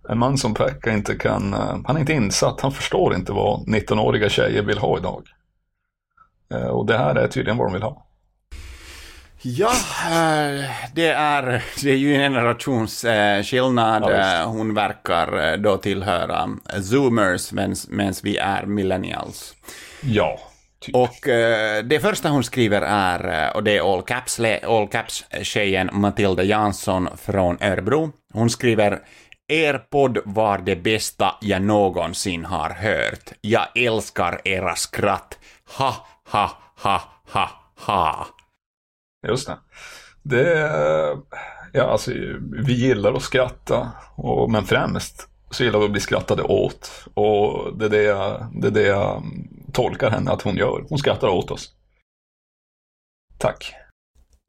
[0.09, 1.53] en man som Pekka inte kan,
[1.87, 5.23] han är inte insatt, han förstår inte vad 19-åriga tjejer vill ha idag.
[6.71, 8.07] Och det här är tydligen vad de vill ha.
[9.47, 9.73] Ja,
[10.11, 14.03] eh, det är, det är ju en generationsskillnad.
[14.03, 14.41] Ja, visst.
[14.41, 16.49] Eh, Hon verkar eh, då tillhöra
[16.83, 19.55] zoomers medan vi är millennials.
[20.01, 20.39] Ja,
[20.81, 20.95] typ.
[20.95, 25.25] Och eh, det första hon skriver är, eh, och det är all caps, all caps
[25.93, 28.13] Matilda Jansson från Örebro.
[28.35, 28.99] Hon skriver
[29.49, 33.33] Er podd var det bästa jag någonsin har hört.
[33.41, 35.39] Jag älskar era skratt.
[35.79, 36.51] Ha, ha,
[36.83, 38.27] ha, ha, ha.
[39.29, 39.57] Just det.
[40.23, 40.71] Det
[41.73, 42.11] ja alltså
[42.67, 47.07] vi gillar att skratta, och, men främst så gillar vi att bli skrattade åt.
[47.15, 50.85] Och det är det jag, det är det jag mm, tolkar henne att hon gör.
[50.89, 51.73] Hon skrattar åt oss.
[53.39, 53.75] Tack.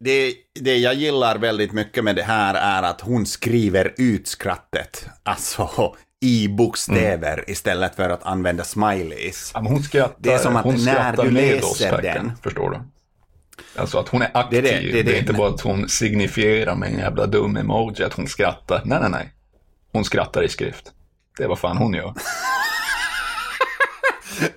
[0.03, 5.09] Det, det jag gillar väldigt mycket med det här är att hon skriver ut skrattet,
[5.23, 5.95] alltså
[6.25, 9.51] i bokstäver istället för att använda smileys.
[9.53, 12.94] Ja, hon skrattar, Det är som att när du läser oss, den- Förstår du?
[13.77, 14.63] Alltså att hon är aktiv.
[14.63, 15.19] Det Det är är, det, det är det.
[15.19, 18.81] inte bara att hon signifierar med en jävla dum emoji att hon skrattar.
[18.85, 19.33] Nej, nej, nej.
[19.93, 20.91] Hon skrattar i skrift.
[21.37, 22.13] Det är vad fan hon gör.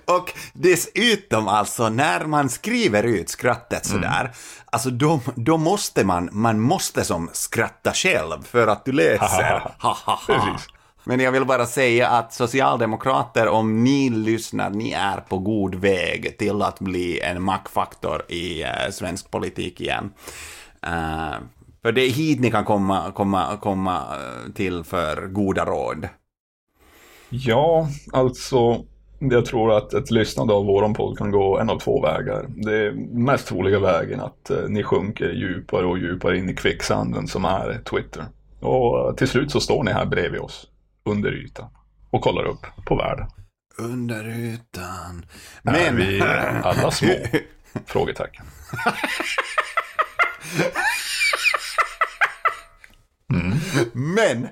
[0.05, 4.31] Och dessutom alltså, när man skriver ut skrattet sådär,
[4.65, 9.59] alltså då, då måste man, man måste som skratta själv för att du läser.
[9.79, 10.57] Ha, ha, ha.
[11.09, 16.37] Men jag vill bara säga att socialdemokrater, om ni lyssnar, ni är på god väg
[16.37, 20.11] till att bli en maktfaktor i eh, svensk politik igen.
[20.83, 21.37] Eh,
[21.81, 26.07] för det är hit ni kan komma, komma, komma eh, till för goda råd.
[27.29, 28.83] Ja, alltså
[29.19, 32.45] jag tror att ett lyssnande av våran podd kan gå en av två vägar.
[32.49, 37.27] Det är mest troliga vägen att eh, ni sjunker djupare och djupare in i kvicksanden
[37.27, 38.25] som är Twitter.
[38.59, 40.67] Och eh, till slut så står ni här bredvid oss,
[41.11, 41.69] under ytan,
[42.09, 43.27] och kollar upp på världen.
[43.77, 45.25] Under ytan.
[45.63, 45.95] Är Men...
[45.95, 46.21] vi
[46.63, 47.13] alla små?
[47.85, 48.45] Frågetecken.
[53.93, 54.47] Men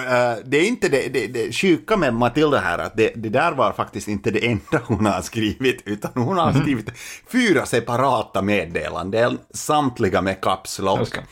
[0.00, 3.52] eh, det är inte det, det, det sjuka med Matilda här, att det, det där
[3.52, 6.62] var faktiskt inte det enda hon har skrivit, utan hon har Mhm.
[6.62, 6.90] skrivit
[7.32, 10.98] fyra separata meddelanden, samtliga med caps lock.
[10.98, 11.22] Just det.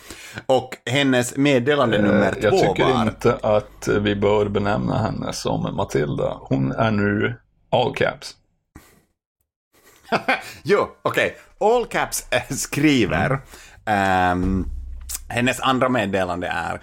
[0.46, 3.02] Och hennes meddelande nummer Eh, Jag två tycker var...
[3.02, 6.36] inte att vi bör benämna henne som Matilda.
[6.40, 7.36] Hon är nu
[7.70, 8.34] all caps.
[10.62, 11.36] Jo, okej.
[11.60, 13.38] All Caps eh, skriver,
[13.84, 14.66] ehm,
[15.28, 16.80] hennes andra meddelande är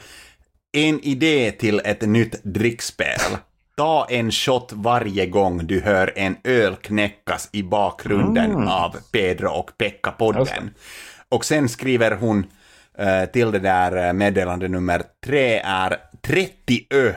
[0.75, 3.19] en idé till ett nytt drickspel.
[3.77, 9.71] ta en shot varje gång du hör en öl knäckas i bakgrunden av Pedro och.
[9.77, 10.69] Pekka-podden.
[11.29, 12.45] Och sen skriver hon
[12.97, 17.13] eh, till det där eh, meddelande nummer tre är 30 öl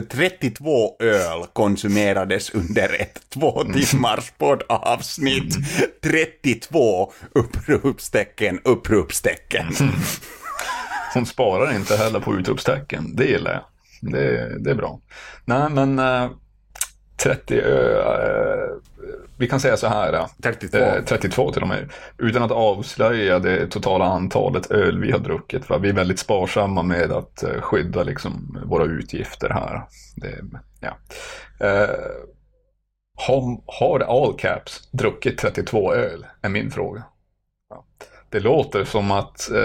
[0.10, 5.56] 32 öl konsumerades under ett två timmars poddavsnitt.
[6.02, 9.66] 32 uppropstecken, uppropstecken.
[11.14, 13.16] Hon sparar inte heller på utropstecken.
[13.16, 13.62] Det gillar jag.
[14.12, 15.00] Det, det är bra.
[15.44, 16.30] Nej, men eh,
[17.22, 17.64] 30, eh,
[19.36, 20.12] vi kan säga så här.
[20.12, 20.78] eh, 32.
[20.78, 21.90] Eh, 32 till och med.
[22.18, 25.64] Utan att avslöja det totala antalet öl vi har druckit.
[25.64, 29.82] För vi är väldigt sparsamma med att eh, skydda liksom, våra utgifter här.
[30.16, 30.34] Det,
[30.80, 30.96] ja.
[31.66, 31.88] eh,
[33.26, 36.26] har, har All Caps druckit 32 öl?
[36.42, 37.02] Är min fråga.
[38.30, 39.56] Det låter som att eh,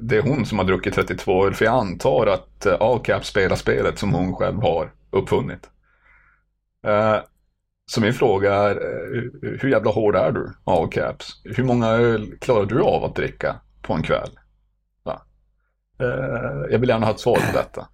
[0.00, 1.54] det är hon som har druckit 32 öl.
[1.54, 5.70] För jag antar att eh, All spelar spelet som hon själv har uppfunnit.
[6.86, 7.16] Eh,
[7.86, 11.40] så min fråga är, eh, hur- jävla hård är du, all caps?
[11.44, 14.30] Hur många öl klarar du av att dricka på en kväll?
[15.02, 15.22] Va?
[16.00, 17.88] Eh, jag vill gärna ha ett svar på detta.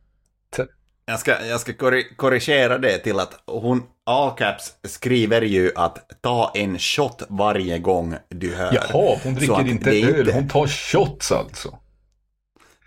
[1.08, 6.22] Jag ska, jag ska korri- korrigera det till att hon, all caps, skriver ju att
[6.22, 8.72] ta en shot varje gång du hör.
[8.74, 11.78] Jaha, hon dricker inte öl, inte- hon tar shots alltså.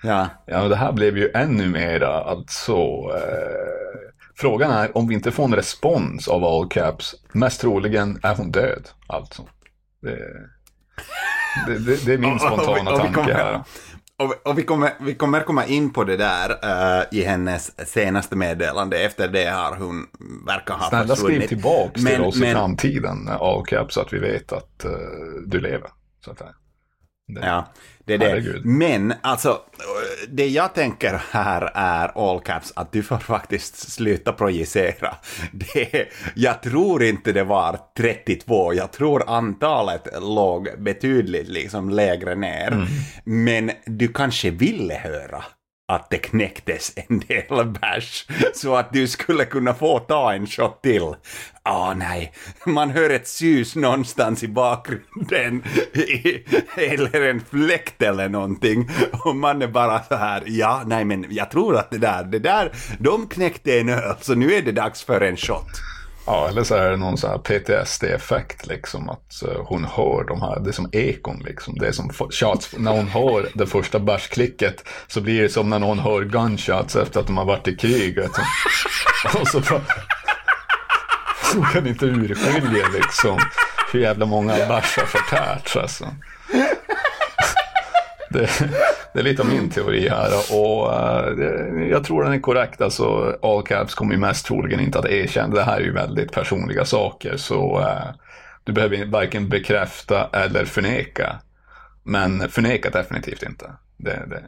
[0.03, 2.73] Ja, Ja, det här blev ju ännu mera alltså.
[3.15, 7.15] Eh, frågan är om vi inte får en respons av all caps.
[7.33, 9.45] Mest troligen är hon död alltså.
[10.01, 10.17] Det,
[11.67, 13.61] det, det, det är min spontana tanke här.
[14.25, 18.35] Och, och vi, kommer, vi kommer komma in på det där eh, i hennes senaste
[18.35, 18.99] meddelande.
[19.03, 20.07] Efter det har hon
[20.45, 21.49] verkar ha Snälla skriv försvunnit.
[21.49, 24.91] tillbaks till Men- oss i men- framtiden, all caps, så att vi vet att eh,
[25.45, 25.89] du lever.
[26.25, 26.37] Så att.
[26.37, 27.67] Det- Ja,
[28.05, 28.61] det är det.
[28.63, 29.61] Men alltså,
[30.29, 35.15] det jag tänker här är all caps, att du får faktiskt sluta projicera.
[35.51, 42.71] Det, jag tror inte det var 32, jag tror antalet låg betydligt liksom lägre ner.
[42.71, 42.87] Mm.
[43.23, 45.43] Men du kanske ville höra
[45.95, 50.81] att det knäcktes en del bärs så att du skulle kunna få ta en shot
[50.81, 51.13] till.
[51.63, 52.33] Ah nej,
[52.65, 55.63] man hör ett sus någonstans i bakgrunden
[55.93, 56.43] i-
[56.77, 58.89] eller en fläkt eller någonting
[59.25, 62.39] och man är bara så här, ja nej men jag tror att det där, det
[62.39, 65.67] där, de knäckte en öl så nu är det dags för en shot.
[66.25, 70.41] Ja, eller så är det någon sån här PTSD-effekt liksom att eh, hon hör de
[70.41, 71.77] här, det är som ekon liksom.
[71.77, 75.79] Det är som shots, när hon hör det första bärsklicket så blir det som när
[75.79, 78.15] någon hör gunshots efter att de har varit i krig.
[78.17, 78.43] Liksom.
[79.41, 79.81] Och så bara...
[81.53, 83.39] Hon kan inte urskilja liksom
[83.91, 86.05] hur jävla många bärs har förtärts alltså.
[88.31, 88.49] Det,
[89.13, 92.81] det är lite av min teori här och uh, det, jag tror den är korrekt.
[92.81, 95.55] Alltså, all caps kommer ju mest troligen inte att erkänna.
[95.55, 98.11] Det här är ju väldigt personliga saker så uh,
[98.63, 101.39] du behöver varken bekräfta eller förneka.
[102.03, 103.71] Men förneka definitivt inte.
[103.97, 104.43] Det, det.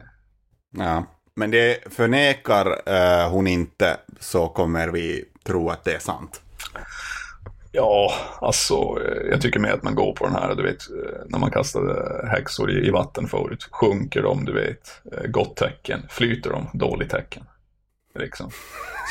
[0.76, 1.04] Ja,
[1.36, 6.40] men det förnekar uh, hon inte så kommer vi tro att det är sant.
[7.76, 11.20] Ja, alltså eh, jag tycker med att man går på den här, du vet, eh,
[11.26, 13.68] när man kastade häxor i, i vatten förut.
[13.70, 16.02] Sjunker de, du vet, eh, gott tecken.
[16.10, 17.42] Flyter de, dåligt tecken.
[18.18, 18.50] Liksom.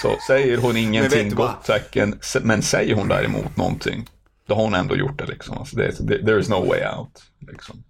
[0.01, 4.09] Så säger hon ingenting gott tecken, men säger hon däremot någonting,
[4.47, 5.57] då har hon ändå gjort det liksom.
[5.57, 5.91] Alltså, det,
[6.26, 7.24] there is no way out.
[7.47, 7.84] Liksom.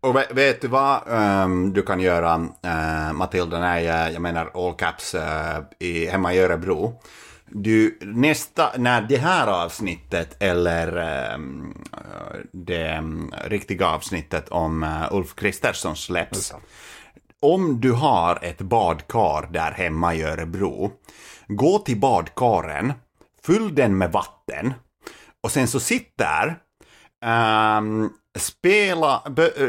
[0.00, 4.74] Och vet, du vad ehm, du kan göra, uh, Matilda, när jag, jag menar all
[4.74, 7.00] caps eh, i, hemma i Örebro?
[7.54, 15.08] Du, nästa, när det här avsnittet eller ehm, eh, det mm, riktiga avsnittet om eh,
[15.10, 16.52] Ulf Kristersson släpps.
[17.40, 20.92] Om du har ett badkar där hemma i Örebro,
[21.46, 22.92] gå till badkaren,
[23.46, 24.74] fyll den med vatten
[25.42, 26.58] och sen så sitt där
[27.24, 29.22] Ehm, spela,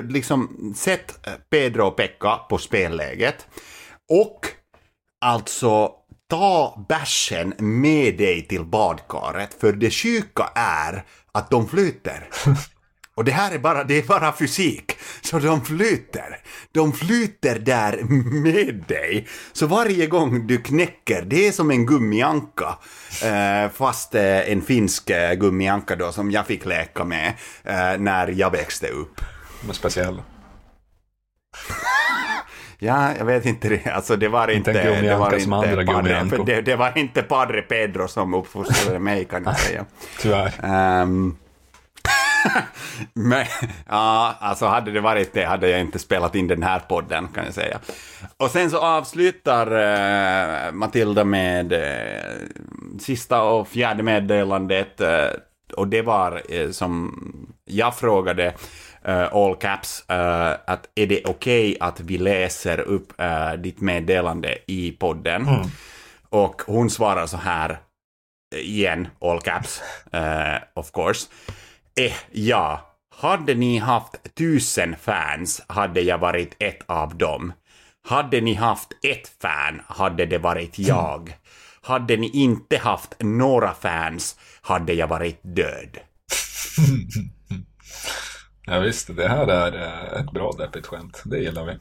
[0.09, 3.47] liksom sätt Pedro och Pekka på spelläget
[4.09, 4.47] och
[5.25, 5.91] alltså
[6.33, 12.29] ta bärsen med dig till badkaret för det sjuka är att de flyter.
[13.15, 14.91] Och det här är bara, det är bara fysik.
[15.21, 16.39] Så de flyter.
[16.71, 18.03] De flyter där
[18.43, 19.27] med dig.
[19.51, 22.77] Så varje gång du knäcker, det är som en gummianka.
[23.23, 28.27] Eh, fast eh, en finsk eh, gummianka då som jag fick leka med eh, när
[28.27, 29.21] jag växte upp.
[29.61, 30.23] De är speciella.
[32.83, 33.91] Ja, jag vet inte det.
[33.91, 34.73] Alltså det var inte...
[34.73, 39.59] Det var inte padre, det, det var inte Padre Pedro som uppfostrade mig kan jag
[39.59, 39.85] säga.
[40.19, 40.53] Tyvärr.
[40.63, 41.35] Ehm,
[43.13, 43.45] Men,
[43.89, 47.45] ja, alltså hade det varit det hade jag inte spelat in den här podden kan
[47.45, 47.79] jag säga.
[48.37, 52.31] Och sen så avslutar eh, Matilda med eh,
[52.99, 55.01] sista och fjärde meddelandet.
[55.01, 55.27] Eh,
[55.77, 57.15] och det var som
[57.65, 58.53] jag frågade
[59.05, 64.57] eh, all caps eh, att är det okej att vi läser upp eh, ditt meddelande
[64.67, 65.47] i podden?
[66.29, 67.77] Och hon svarar så här
[68.55, 69.81] igen, all caps,
[70.73, 71.27] of course.
[71.99, 77.53] Eh, ja, hade ni haft tusen fans hade jag varit ett av dem.
[78.07, 81.35] Hade ni haft ett fan hade det varit jag.
[81.81, 85.97] Hade ni inte haft några fans hade jag varit död.
[88.65, 91.21] Ja visst, det här är eh, ett bra deppigt skämt.
[91.25, 91.77] Det gillar vi.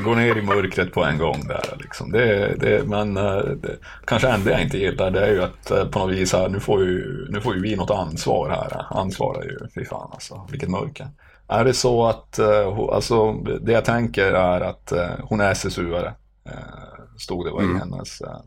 [0.04, 2.12] Gå ner i mörkret på en gång där liksom.
[2.12, 5.88] Det, det, men eh, det, kanske ändå jag inte gillar det är ju att eh,
[5.88, 8.86] på något vis här, nu får ju, nu får ju vi något ansvar här.
[8.98, 11.08] Ansvar är ju, fy fan alltså, vilket mörker.
[11.48, 12.38] Är det så att,
[12.92, 14.92] alltså det jag tänker är att
[15.22, 16.12] hon är SSU-are.
[17.18, 18.40] Stod det var i hennes eh,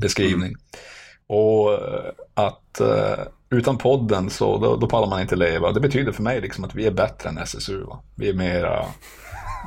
[0.00, 0.54] beskrivning.
[1.26, 1.78] Och
[2.34, 2.80] att
[3.52, 5.72] utan podden så då, då pallar man inte leva.
[5.72, 7.84] Det betyder för mig liksom att vi är bättre än SSU.
[7.84, 8.00] Va?
[8.16, 8.84] Vi är mera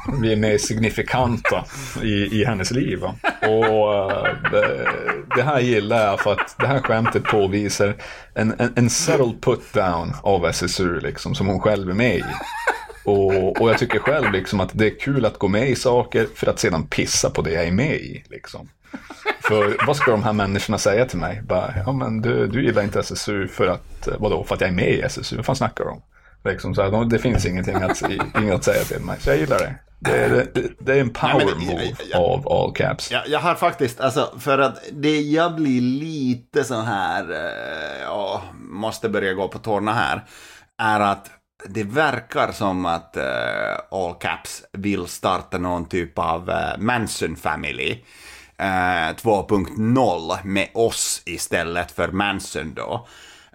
[0.21, 1.65] vi är mer signifikanta
[2.03, 2.99] i, i hennes liv.
[2.99, 3.15] Va?
[3.41, 4.87] Och eh, det,
[5.35, 7.95] det här gillar jag för att det här skämtet påvisar
[8.33, 12.23] en, en, en subtle put down av SSU liksom, som hon själv är med i.
[13.05, 16.27] Och, och jag tycker själv liksom att det är kul att gå med i saker
[16.35, 18.23] för att sedan pissa på det jag är med i.
[18.29, 18.69] Liksom.
[19.43, 21.41] För vad ska de här människorna säga till mig?
[21.47, 24.73] Bara, ja men du, du gillar inte SSU för att, vadå, för att jag är
[24.73, 25.35] med i SSU?
[25.35, 26.01] Vad fan snackar du om?
[26.45, 28.01] Liksom så här, de- det finns ingenting att,
[28.41, 29.75] inget att säga till mig, så jag gillar det.
[29.99, 32.17] Det är, det, det är en power men- move ja, ja.
[32.19, 33.11] av all caps.
[33.11, 38.43] Jag, jag har faktiskt, alltså för att det jag blir lite så här, eh, ja,
[38.69, 40.23] måste börja gå på tårna här,
[40.77, 41.29] är att
[41.63, 47.91] det verkar som att uh, All Caps vill starta någon typ av uh, Manson Family
[48.61, 53.07] uh, 2.0 med oss istället för Manson då.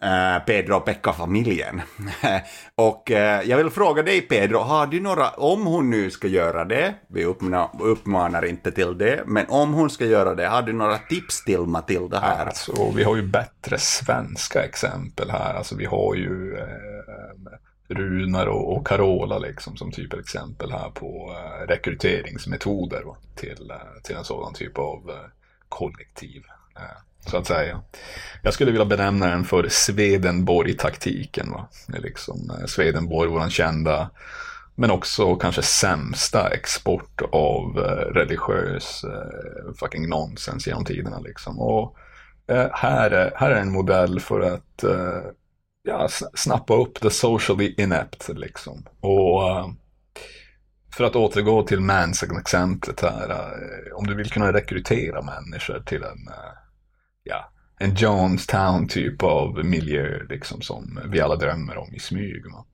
[0.02, 1.82] Eh, Pedro och Pekka-familjen.
[2.74, 3.10] och
[3.44, 7.24] jag vill fråga dig Pedro, har du några, om hon nu ska göra det, vi
[7.24, 11.44] uppmanar, uppmanar inte till det, men om hon ska göra det, har du några tips
[11.44, 12.46] till Matilda här?
[12.46, 15.54] Alltså, vi har ju bättre svenska exempel här.
[15.54, 16.64] Alltså, vi har ju eh,
[17.90, 24.16] Runar och, och Carola liksom, som typexempel här på eh, rekryteringsmetoder va, till, eh, till
[24.16, 25.30] en sådan typ av eh,
[25.68, 26.42] kollektiv.
[26.76, 27.82] Eh, så att säga.
[28.42, 31.50] Jag skulle vilja benämna den för Swedenborg-taktiken.
[31.50, 31.68] Va?
[31.86, 34.10] Liksom eh, Swedenborg, vår kända
[34.80, 41.18] men också kanske sämsta export av eh, religiös eh, fucking nonsens genom tiderna.
[41.18, 41.60] Liksom.
[41.60, 41.96] Och
[42.46, 45.22] eh, här, är, här är en modell för att eh,
[45.82, 48.28] ja, snappa upp the socially inept.
[48.28, 48.86] Liksom.
[49.00, 49.68] Och eh,
[50.96, 53.30] för att återgå till Manson-exemplet här.
[53.30, 56.52] Eh, om du vill kunna rekrytera människor till en, eh,
[57.22, 62.44] ja, en Jonestown typ av miljö liksom, som vi alla drömmer om i smyg.
[62.52, 62.64] Va?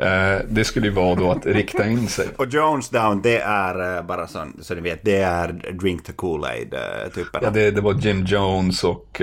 [0.00, 2.28] Eh, det skulle ju vara då att rikta in sig.
[2.36, 6.74] Och Jonestown, det är eh, bara så, så ni vet, det är Drink the Kool-Aid
[6.74, 7.46] eh, typerna.
[7.46, 9.22] Ja, det, det var Jim Jones och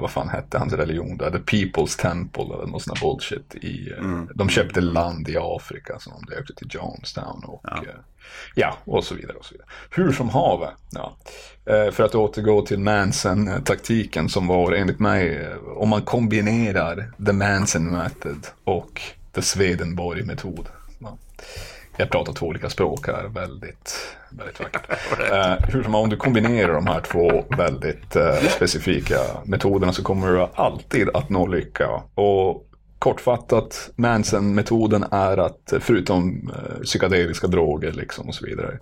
[0.00, 1.30] vad fan hette hans religion där?
[1.30, 3.54] The People's Temple eller något sånt där bullshit.
[3.54, 7.82] I, eh, De köpte land i Afrika som de döpte till Jonestown och ja.
[8.54, 9.68] ja, och så vidare och så vidare.
[9.90, 11.16] Hur som haver, ja.
[11.64, 18.46] För att återgå till Manson-taktiken som var enligt mig, om man kombinerar the Manson method
[18.64, 19.00] och
[19.34, 20.68] the Swedenborg-metod.
[20.98, 21.18] Ja.
[21.96, 24.90] Jag pratar två olika språk här, väldigt, väldigt vackert.
[25.32, 30.32] Eh, hur som om du kombinerar de här två väldigt eh, specifika metoderna så kommer
[30.32, 31.88] du alltid att nå lycka.
[32.14, 32.66] Och
[32.98, 38.78] kortfattat, Manson-metoden är att eh, förutom eh, psykedeliska droger liksom och så vidare,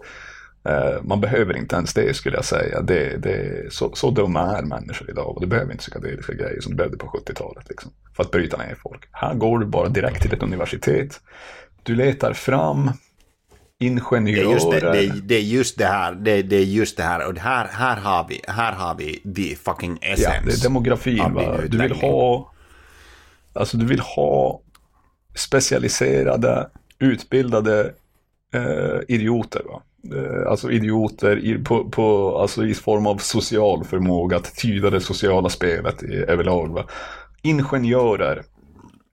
[1.03, 2.83] man behöver inte ens det skulle jag säga.
[2.83, 6.73] Det, det, så, så dumma är människor idag och du behöver inte psykedeliska grejer som
[6.73, 7.69] du behövde på 70-talet.
[7.69, 9.09] Liksom, för att bryta ner folk.
[9.13, 11.21] Här går du bara direkt till ett universitet.
[11.83, 12.91] Du letar fram
[13.79, 14.53] Det är ingenjörer.
[14.53, 17.27] just det, det, är- det är just det här, det, det är just det här,
[17.29, 20.43] och här, här har vi, här har vi the fucking Ja, essence.
[20.47, 21.35] det är demografin.
[21.35, 21.59] Va?
[21.69, 22.53] Du vill ha,
[23.53, 24.61] alltså du vill ha
[25.35, 27.93] specialiserade, utbildade
[28.55, 29.63] eh, idioter.
[29.65, 29.83] Va?
[30.17, 35.01] Eh, alltså idioter i, på, på, alltså i form av social förmåga att tyda det
[35.01, 36.69] sociala spelet i, överlag.
[36.75, 36.85] Va?
[37.43, 38.43] Ingenjörer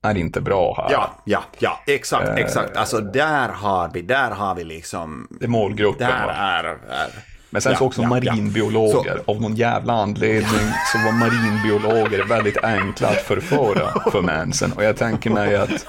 [0.03, 0.91] är inte bra här.
[0.91, 2.77] Ja, ja, ja, exakt, Eh, exakt.
[2.77, 6.07] Alltså där har vi, där har vi liksom, Det är målgruppen.
[6.09, 6.33] där va?
[6.33, 7.09] är, är
[7.49, 8.09] Men sen Ja, så också ja, ja.
[8.09, 9.19] marinbiologer.
[9.27, 14.71] Av någon jävla anledning så var marinbiologer väldigt enkla att förföra för mensen.
[14.73, 15.85] Och jag tänker mig att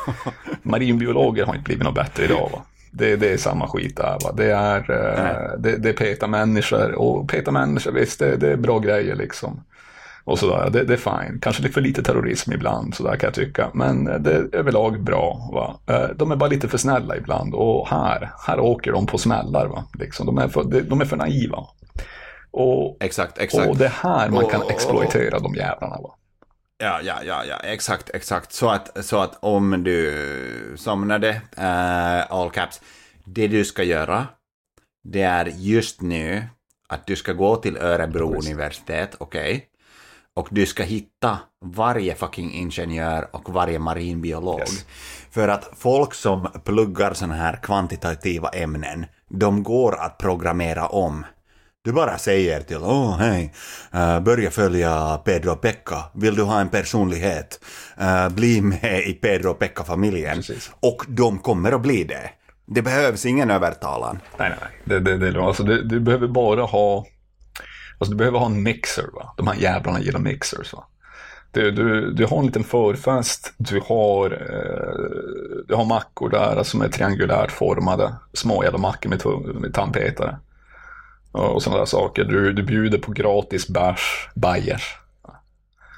[0.63, 2.49] marinbiologer har inte blivit något bättre idag.
[2.53, 2.63] Va?
[2.91, 4.19] Det, det är samma skit där.
[4.25, 4.33] Va?
[4.33, 6.93] Det är, eh, det, det är peta människor.
[6.93, 9.63] Och peta människor, visst, det, det är bra grejer liksom.
[10.25, 10.97] Och sådär, det, det är
[11.27, 11.41] fine.
[11.41, 13.71] Kanske lite för lite terrorism ibland, sådär kan jag tycka.
[13.75, 15.51] Men eh, det är överlag bra.
[15.53, 15.95] Va?
[15.95, 17.55] Eh, De är bara lite för snälla ibland.
[17.55, 19.67] Och här, här åker de på smällar.
[19.67, 19.85] Va?
[19.99, 21.59] Liksom, de, är för, de- är för naiva.
[22.51, 23.69] Och, Exakt, exakt.
[23.71, 25.97] och det är här man kan Och- exploatera de jävlarna.
[26.01, 26.15] Va?
[26.83, 28.53] Ja, ja, ja, ja, exakt, exakt.
[28.53, 32.81] Så att, så att om du somnade, uh, all caps,
[33.25, 34.27] det du ska göra,
[35.05, 36.45] det är just nu
[36.89, 39.67] att du ska gå till Örebro universitet, okej?
[40.37, 44.61] Och du ska hitta varje fucking ingenjör och varje marinbiolog.
[44.61, 44.87] Yes.
[45.31, 51.25] För att folk som pluggar sådana här kvantitativa ämnen, de går att programmera om.
[51.85, 53.53] Du bara säger till åh hej,
[53.93, 57.65] eh, börja följa Pedro Pekka, vill du ha en personlighet?
[57.99, 60.37] Eh, bli med i Pedro Pekka-familjen.
[60.37, 60.71] Precis.
[60.81, 62.31] Och de kommer att bli det.
[62.67, 64.19] Det behövs ingen övertalan.
[64.39, 64.71] Nej, nej, nej.
[64.85, 65.49] Det, det, det, är bra.
[65.49, 67.07] alltså, du, du behöver bara ha...
[68.01, 69.07] Alltså, du behöver ha en mixer.
[69.13, 69.35] Va?
[69.37, 70.73] De här jävlarna gillar mixers.
[70.73, 70.85] Va?
[71.53, 73.55] Du, du, du har en liten förfest.
[73.57, 78.15] Du har, eh, du har mackor där som är triangulärt formade.
[78.33, 79.25] Små jävla mackor med,
[79.55, 80.39] med tandpetare.
[81.33, 82.25] Och, sådana där saker.
[82.25, 84.97] Du, du bjuder på gratis bärs, bajers.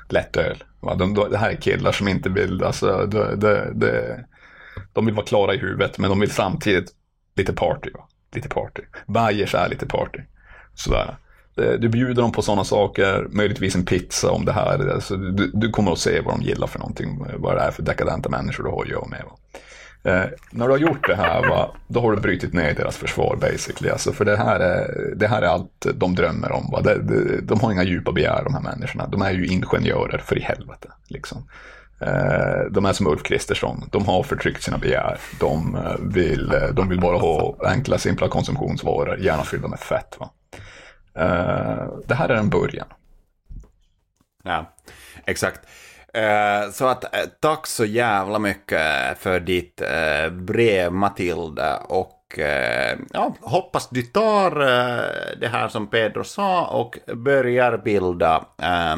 [0.09, 0.65] Lättöl.
[0.81, 0.95] Va?
[0.95, 4.19] De, de, det här är killar som inte vill, alltså, de, de, de,
[4.93, 6.91] de vill vara klara i huvudet men de vill samtidigt
[7.37, 7.91] lite party.
[7.95, 8.09] Va?
[8.35, 8.83] Lite party.
[9.07, 10.21] Bajers är lite party.
[10.75, 11.17] Sådär.
[11.57, 14.89] Eh, du bjuder dem på sådana saker, möjligtvis en pizza om det här.
[14.95, 17.71] Alltså, du, du kommer att se vad de gillar för någonting, eh, vad det är
[17.71, 19.23] för dekadenta människor du har att göra med.
[19.25, 19.37] Va?
[20.05, 23.37] Eh, när du har gjort det här, va, då har du brutit ner deras försvar
[23.41, 23.91] basically.
[23.91, 26.71] Alltså, för det här, är, det här är allt de drömmer om.
[26.71, 26.81] Va?
[26.81, 29.07] Det, det, de har inga djupa begär de här människorna.
[29.07, 30.89] De är ju ingenjörer, för i helvete.
[31.09, 31.49] Liksom.
[32.01, 33.89] Eh, de är som Ulf Kristersson.
[33.93, 35.19] De har förtryckt sina begär.
[35.41, 40.17] De eh, vill, de vill bara ha enkla, simpla konsumtionsvaror, gärna fyllda med fett.
[40.21, 40.31] Va?
[41.15, 42.87] Eh, det här är en början.
[44.43, 44.73] Ja,
[45.25, 45.61] exakt.
[46.15, 52.99] Eh, så att eh, tack så jävla mycket för ditt eh, brev Matilda och eh,
[53.13, 58.97] ja, hoppas du tar eh, det här som Pedro sa och börjar bilda eh,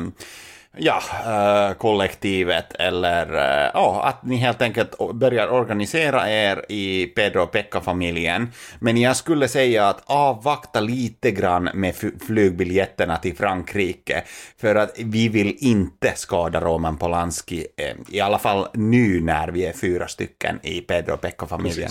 [0.76, 7.42] ja, eh, kollektivet eller eh, ja, att ni helt enkelt börjar organisera er i Pedro
[7.42, 8.52] och Pekka-familjen.
[8.78, 11.94] Men jag skulle säga att avvakta lite grann med
[12.26, 14.24] flygbiljetterna till Frankrike
[14.60, 19.66] för att vi vill inte skada Roman Polanski, eh, i alla fall nu när vi
[19.66, 21.90] är fyra stycken i Pedro och Pekka-familjen.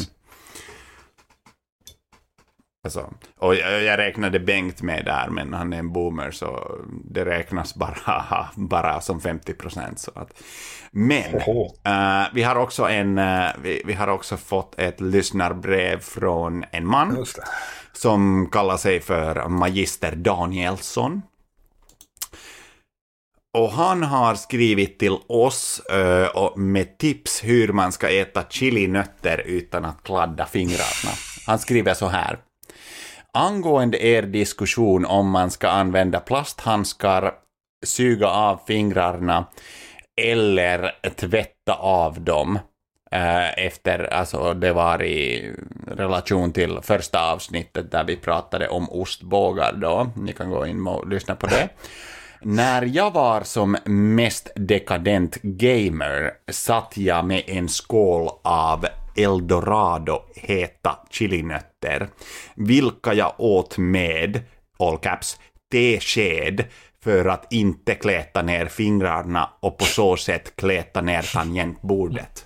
[2.86, 7.26] Alltså, och jag, jag räknade Bengt med där, men han är en boomer så det
[7.26, 10.08] räknas bara, bara som 50 procent.
[10.92, 11.36] Men
[11.84, 16.88] eh, vi, har också en, eh, vi, vi har också fått ett lyssnarbrev från en
[16.88, 17.26] man
[17.94, 21.22] som kallar sig för Magister Danielsson.
[23.58, 25.82] Och han har skrivit till oss
[26.34, 31.14] och med tips hur man ska äta chilinötter utan att kladda fingrarna.
[31.46, 32.40] Han skriver så här.
[33.38, 37.34] Angående er diskussion om man ska använda plasthandskar,
[37.86, 39.46] suga av fingrarna
[40.22, 42.60] eller tvätta av dem
[43.12, 45.52] eh, efter, alltså det var i
[45.88, 50.12] relation till första avsnittet där vi pratade om ostbågar då.
[50.16, 51.70] Ni kan gå in och lyssna på det.
[52.42, 60.96] När jag var som mest dekadent gamer satt jag med en skål av eldorado heta
[61.10, 61.73] chilinötter,
[62.56, 64.42] vilka jag åt med,
[64.80, 65.40] all caps,
[65.72, 66.64] tesked
[67.04, 72.46] för att inte kläta ner fingrarna och på så sätt kläta ner tangentbordet.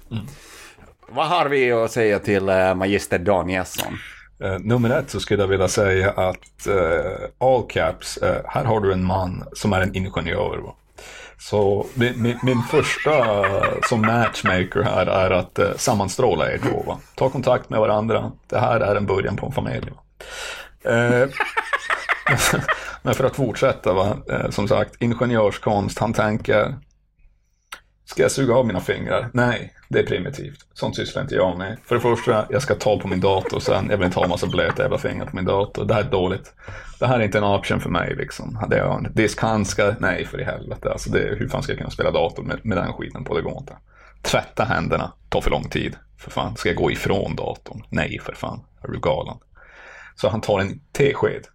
[1.10, 3.98] Vad har vi att säga till eh, Magister Danielsson?
[4.44, 8.80] Eh, nummer ett så skulle jag vilja säga att eh, all caps, eh, här har
[8.80, 10.58] du en man som är en ingenjör.
[10.58, 10.76] Va?
[11.40, 13.46] Så min, min, min första
[13.90, 16.84] som matchmaker här är att eh, sammanstråla er två.
[16.88, 17.00] Va?
[17.16, 18.32] Ta kontakt med varandra.
[18.50, 19.92] Det här är en början på en familj.
[19.92, 20.02] Va?
[20.92, 21.30] Eh,
[23.02, 24.18] men för att fortsätta, va?
[24.30, 26.76] Eh, som sagt, ingenjörskonst, han tänker
[28.10, 29.30] Ska jag suga av mina fingrar?
[29.34, 30.66] Nej, det är primitivt.
[30.74, 31.78] Sånt sysslar inte jag med.
[31.86, 33.88] För det första, jag ska ta på min dator sen.
[33.90, 35.86] Jag vill inte ha en massa blöta jävla fingrar på min dator.
[35.86, 36.54] Det här är dåligt.
[37.00, 38.56] Det här är inte en option för mig liksom.
[38.56, 39.96] Hade jag en diskhandskar?
[40.00, 40.92] Nej, för i helvete.
[40.92, 43.36] Alltså, det, hur fan ska jag kunna spela dator med, med den skiten på?
[43.36, 43.78] Det går inte.
[44.22, 45.14] Tvätta händerna.
[45.30, 45.96] Tar för lång tid.
[46.18, 47.84] För fan, ska jag gå ifrån datorn?
[47.90, 48.60] Nej, för fan.
[48.84, 49.38] Är du galen?
[50.16, 51.46] Så han tar en tesked.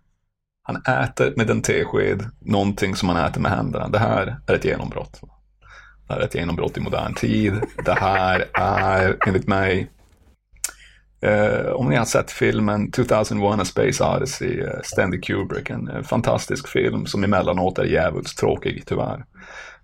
[0.63, 3.89] Han äter med en tesked någonting som han äter med händerna.
[3.89, 5.21] Det här är ett genombrott.
[6.07, 7.55] Det här är ett genombrott i modern tid.
[7.85, 9.91] Det här är enligt mig
[11.23, 16.03] Eh, om ni har sett filmen 2001 A Space Odyssey, eh, Stanley Kubrick, en eh,
[16.03, 19.25] fantastisk film som emellanåt är djävulskt tråkig tyvärr.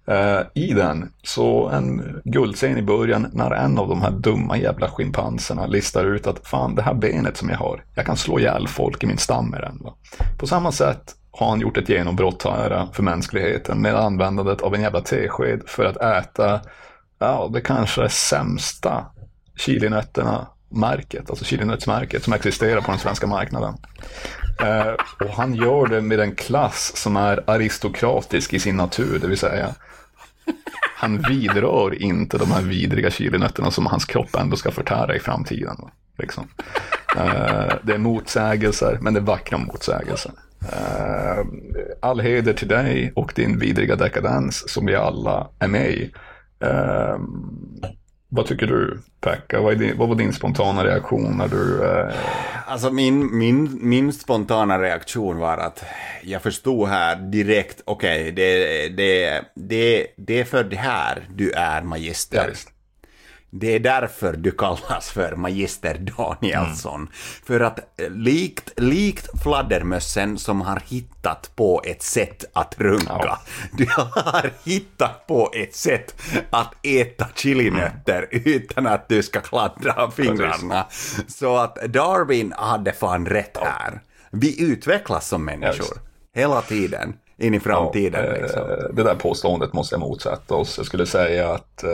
[0.07, 4.91] Eh, I den, så en guldscen i början när en av de här dumma jävla
[4.91, 8.69] schimpanserna listar ut att fan det här benet som jag har, jag kan slå ihjäl
[8.69, 9.79] folk i min stam med den.
[9.81, 9.95] Va?
[10.39, 14.81] På samma sätt har han gjort ett genombrott här för mänskligheten med användandet av en
[14.81, 16.61] jävla tesked för att äta,
[17.19, 19.07] ja det kanske sämsta
[19.57, 23.75] chilinötterna märket, alltså chilinötsmärket som existerar på den svenska marknaden.
[24.63, 29.27] Eh, och han gör det med en klass som är aristokratisk i sin natur, det
[29.27, 29.75] vill säga
[30.97, 35.77] han vidrör inte de här vidriga chilinötterna som hans kropp ändå ska förtära i framtiden.
[36.19, 36.49] Liksom.
[37.17, 40.33] Eh, det är motsägelser, men det är vackra motsägelser.
[40.63, 41.45] Eh,
[42.01, 46.11] all heder till dig och din vidriga dekadens som vi alla är med i.
[46.65, 47.19] Eh,
[48.29, 49.61] vad tycker du, Pekka?
[49.61, 51.85] Vad, din, vad var din spontana reaktion när du...
[51.87, 52.15] Eh,
[52.67, 55.85] Alltså min, min, min spontana reaktion var att
[56.23, 61.83] jag förstod här direkt, okej, det, det, det, det är för det här du är
[61.83, 62.49] magister.
[62.55, 62.71] ja.
[63.51, 67.09] Det är därför du kallas för Magister Danielsson.
[67.45, 73.39] För att eh, likt, likt fladdermössen som har hittat på ett sätt att runka, Ja.
[73.73, 76.15] du har hittat på ett sätt
[76.51, 80.87] att äta chilinötter utan att du ska kladdra av fingrarna.
[81.29, 84.01] Så att Darwin hade fan rätt här.
[84.31, 85.99] Vi utvecklas som människor.
[86.35, 87.15] Hela tiden.
[87.37, 88.63] In i framtiden Ja, eh, liksom.
[88.93, 90.77] Det där påståendet måste jag motsätta oss.
[90.77, 91.85] Jag skulle säga att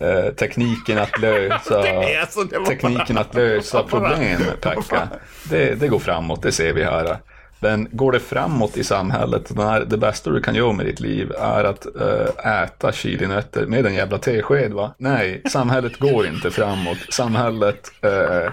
[0.00, 1.82] eh, tekniken att lösa,
[2.30, 5.08] så, tekniken bara- att lösa problem, Pekka,
[5.50, 7.16] det, det går framåt, det ser vi här.
[7.62, 11.32] Men går det framåt i samhället, när det bästa du kan göra med ditt liv
[11.40, 14.94] är att eh, äta chilinötter med en jävla tesked, va?
[14.98, 16.98] Nej, samhället går inte framåt.
[17.10, 18.52] Samhället, eh,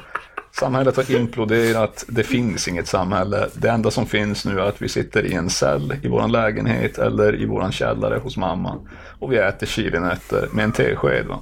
[0.60, 3.48] samhället har imploderat, det finns inget samhälle.
[3.54, 6.98] Det enda som finns nu är att vi sitter i en cell i vår lägenhet
[6.98, 8.76] eller i vår källare hos mamma
[9.20, 11.26] och vi äter chilinötter med en tesked.
[11.26, 11.40] Va?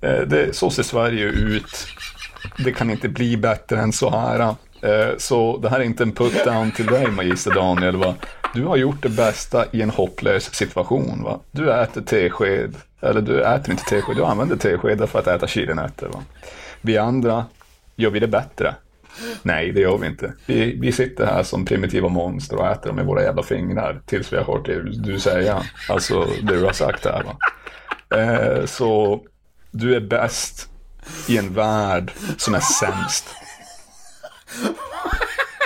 [0.00, 1.86] Eh, det, så ser Sverige ut.
[2.64, 4.40] Det kan inte bli bättre än så här.
[4.82, 7.96] Eh, så det här är inte en put-down till dig, magister Daniel.
[7.96, 8.14] Va?
[8.54, 11.22] Du har gjort det bästa i en hopplös situation.
[11.22, 11.40] Va?
[11.50, 16.10] Du äter tesked, eller du äter inte tesked, du använder teskedar för att äta chilinötter.
[16.80, 17.44] Vi andra,
[18.00, 18.74] gör vi det bättre?
[19.42, 20.32] Nej, det gör vi inte.
[20.46, 24.32] Vi, vi sitter här som primitiva monster och äter dem med våra jävla fingrar tills
[24.32, 25.62] vi har hört det du säga.
[25.88, 27.22] Alltså det du har sagt här.
[27.22, 27.36] Va?
[28.18, 29.20] Eh, så
[29.70, 30.68] du är bäst
[31.28, 33.26] i en värld som är sämst.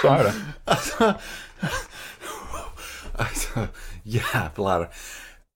[0.02, 0.32] Så är det.
[0.64, 1.14] Alltså,
[3.18, 3.66] alltså
[4.02, 4.90] jävlar.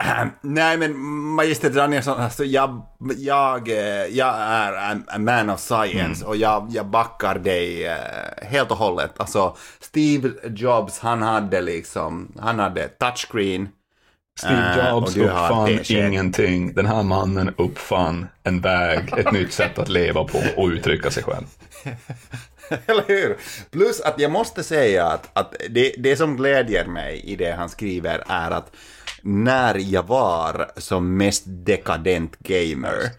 [0.40, 0.98] Nej men
[1.34, 2.82] Magister Danielsson, alltså jag,
[3.16, 7.96] jag, eh, jag är en man of science och jag, jag backar dig eh,
[8.42, 9.12] helt och hållet.
[9.16, 13.68] Alltså Steve Jobs, han hade liksom, han hade touchscreen.
[14.38, 16.74] Steve Eh, Jobs har uppfann ingenting.
[16.74, 21.22] Den här mannen uppfann en väg, ett nytt sätt att leva på och uttrycka sig
[21.22, 21.46] själv.
[22.86, 23.36] Eller hur?
[23.70, 27.68] Plus att jag måste säga att, att det, det som glädjer mig i det han
[27.68, 28.72] skriver är att
[29.22, 33.10] när jag var som mest dekadent gamer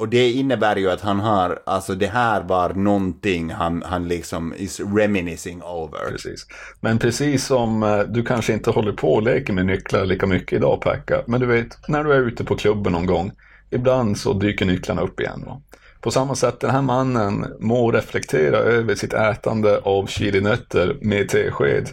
[0.00, 4.54] och det innebär ju att han har, alltså det här var någonting han, han liksom
[4.56, 6.10] is reminiscing over.
[6.10, 6.46] Precis.
[6.80, 10.52] Men precis som eh, du kanske inte håller på och leker med nycklar lika mycket
[10.52, 13.32] idag Pekka, men du vet, när du är ute på klubben någon gång,
[13.70, 15.44] ibland så dyker nycklarna upp igen.
[15.46, 15.62] Va?
[16.00, 21.88] På samma sätt, den här mannen må reflektera över sitt ätande av chilinötter med tesked.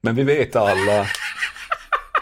[0.00, 1.06] Men vi vet alla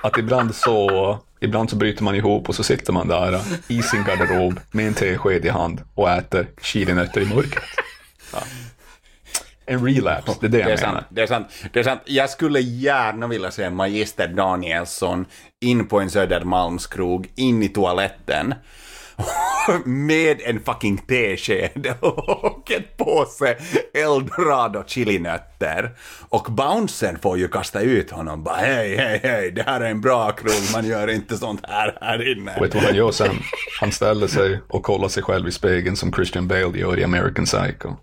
[0.07, 4.05] att ibland så, ibland så bryter man ihop och så sitter man där i sin
[4.05, 7.65] garderob med en tesked i hand och äter chilinötter i mörkret.
[8.33, 8.39] Ja.
[9.69, 10.93] En relapse, det är det jag Det är menar.
[10.95, 11.47] sant, det är sant.
[11.73, 12.01] Det är sant.
[12.05, 15.27] Jag skulle gärna vilja se Magister Danielsson
[15.61, 18.55] in på en Södermalmskrog, in i toaletten
[19.85, 23.57] med en fucking tesked och en påse
[23.95, 25.97] eldorado chilinötter.
[26.29, 30.01] Och bouncern får ju kasta ut honom bara hej, hej, hej, det här är en
[30.01, 32.61] bra krog, man gör inte sånt här här inne.
[32.61, 33.37] Vet du vad han gör sen?
[33.81, 37.45] Han ställer sig och kollar sig själv i spegeln som Christian Bale gör i American
[37.45, 37.97] Psycho.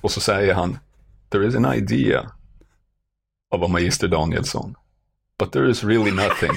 [0.00, 0.78] Och så säger han,
[1.30, 2.30] there is an idea
[3.54, 4.74] of a Magister Danielsson.
[5.38, 6.52] But there is really nothing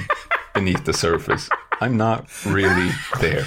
[0.54, 1.50] beneath the surface.
[1.82, 3.46] I'm not really there.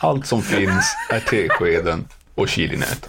[0.00, 3.08] Allt som finns är teskeden och chilinät.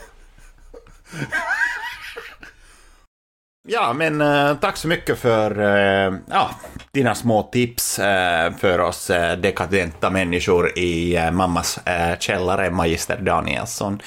[3.72, 6.50] Ja, men äh, tack så mycket för äh, ja,
[6.92, 11.80] dina små tips äh, för oss dekadenta människor i mammas
[12.20, 14.02] källare, Magister Danielsson.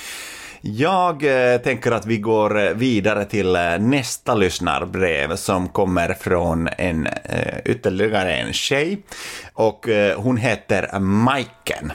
[0.60, 1.24] Jag
[1.64, 7.08] tänker att vi går vidare till nästa lyssnarbrev som kommer från en
[7.64, 9.02] ytterligare en tjej.
[9.52, 9.86] Och
[10.16, 11.92] hon heter Majken.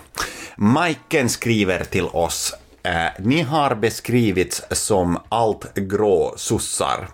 [0.58, 2.54] Majken skriver till oss
[2.88, 7.08] Eh, ni har beskrivits som allt grå sossar.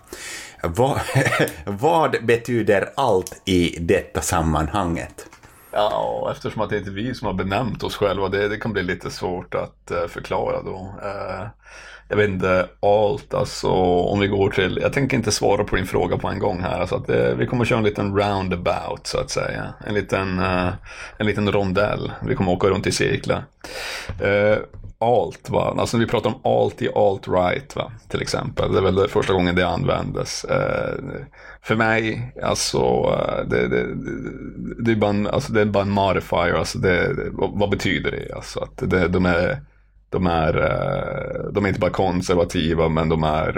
[0.62, 1.00] Vad,
[1.64, 5.26] vad betyder allt i detta sammanhanget?
[5.76, 8.72] Ja, eftersom att det inte är vi som har benämnt oss själva, det, det kan
[8.72, 10.94] bli lite svårt att eh, förklara då.
[11.02, 11.46] Eh,
[12.08, 15.86] jag vet inte, allt alltså, om vi går till, jag tänker inte svara på din
[15.86, 19.18] fråga på en gång här, alltså att det, vi kommer köra en liten roundabout så
[19.18, 19.74] att säga.
[19.86, 20.72] En liten, eh,
[21.16, 23.44] en liten rondell, vi kommer åka runt i cirklar.
[24.22, 24.58] Uh,
[24.98, 25.74] alt, va?
[25.78, 27.92] alltså vi pratar om alt i alt-right va?
[28.08, 28.72] till exempel.
[28.72, 30.46] Det är väl första gången det användes.
[30.50, 31.04] Uh,
[31.62, 35.82] för mig, alltså, uh, det, det, det, det, är bara en, alltså, det är bara
[35.82, 36.54] en modifier.
[36.54, 38.34] Alltså, det, vad, betyder det?
[38.34, 39.60] Alltså, att det, de är
[40.10, 40.52] de är,
[41.52, 43.52] de är inte bara konservativa men de är,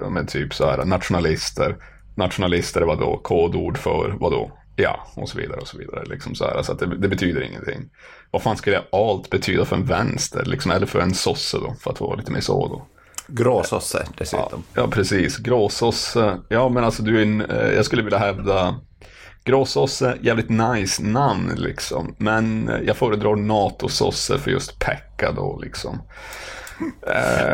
[0.00, 1.76] de är typ så här nationalister.
[2.14, 3.20] Nationalister är då?
[3.22, 4.50] Kodord för vadå?
[4.76, 6.04] Ja, och så vidare och så vidare.
[6.04, 7.90] Liksom så här, så att det, det betyder ingenting.
[8.30, 10.44] Vad fan skulle alt betyda för en vänster?
[10.44, 11.74] Liksom, eller för en sosse då?
[11.80, 12.86] För att vara lite mer så då.
[13.26, 14.62] Gråsosse Ja, dessutom.
[14.74, 15.36] ja precis.
[15.36, 16.38] Gråsosse.
[16.48, 18.74] Ja, men alltså du är en, eh, jag skulle vilja hävda
[19.44, 22.14] Gråsosse, jävligt nice namn liksom.
[22.18, 26.02] Men eh, jag föredrar NATO-sosse för just Pekka då liksom.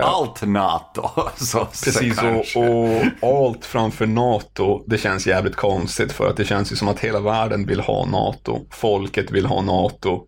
[0.02, 1.08] Allt NATO.
[1.36, 2.58] Så, Precis, kanske.
[2.58, 6.88] och, och allt framför NATO, det känns jävligt konstigt för att det känns ju som
[6.88, 8.66] att hela världen vill ha NATO.
[8.70, 10.26] Folket vill ha NATO.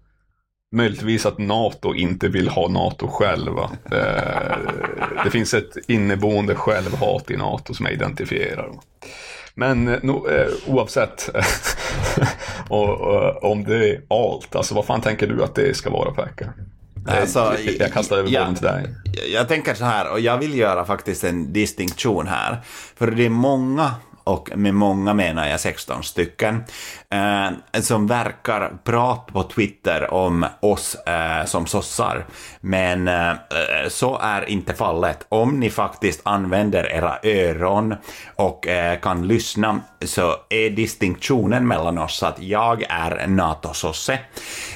[0.71, 3.71] Möjligtvis att NATO inte vill ha NATO själva.
[3.91, 4.59] Det,
[5.25, 8.71] det finns ett inneboende självhat i NATO som jag identifierar.
[9.55, 11.31] Men eh, no, eh, oavsett
[12.69, 16.11] och, och, om det är allt, alltså vad fan tänker du att det ska vara
[16.11, 16.53] Pekka?
[17.07, 18.95] Alltså, jag, jag kastar över bollen till dig.
[19.33, 22.59] Jag tänker så här, och jag vill göra faktiskt en distinktion här.
[22.97, 23.95] För det är många,
[24.29, 26.65] och med många menar jag 16 stycken,
[27.11, 32.27] eh, som verkar prata på Twitter om oss eh, som sossar.
[32.61, 35.27] Men eh, eh, så är inte fallet.
[35.29, 37.95] Om ni faktiskt använder era öron
[38.37, 44.19] och eh, kan lyssna så är distinktionen mellan oss att jag är NATO-sosse,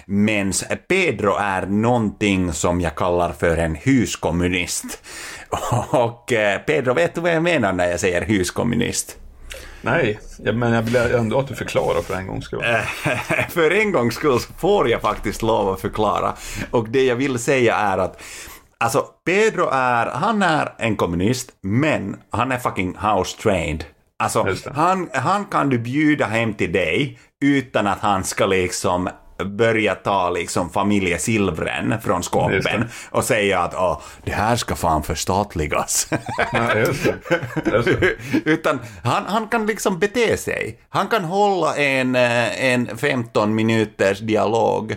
[0.07, 0.53] medan
[0.89, 4.85] Pedro är någonting som jag kallar för en huskommunist.
[5.91, 9.19] Och eh, Pedro, vet du vad jag menar när jag säger huskommunist?
[9.83, 12.65] Nej, men jag vill ändå att du förklarar för en gångs skull.
[13.49, 16.35] för en gångs skull så får jag faktiskt lov att förklara.
[16.71, 18.23] Och det jag vill säga är att
[18.83, 23.85] Alltså, Pedro är, han är en kommunist, men han är fucking house trained.
[24.19, 29.09] Alltså, han, han kan du bjuda hem till dig utan att han ska liksom
[29.45, 36.09] börja ta liksom familjesilvren från skåpen och säga att Åh, det här ska fan förstatligas.
[36.53, 37.17] Nej, just det.
[37.73, 38.17] Just det.
[38.51, 40.81] Utan han, han kan liksom bete sig.
[40.89, 44.97] Han kan hålla en, eh, en 15 minuters dialog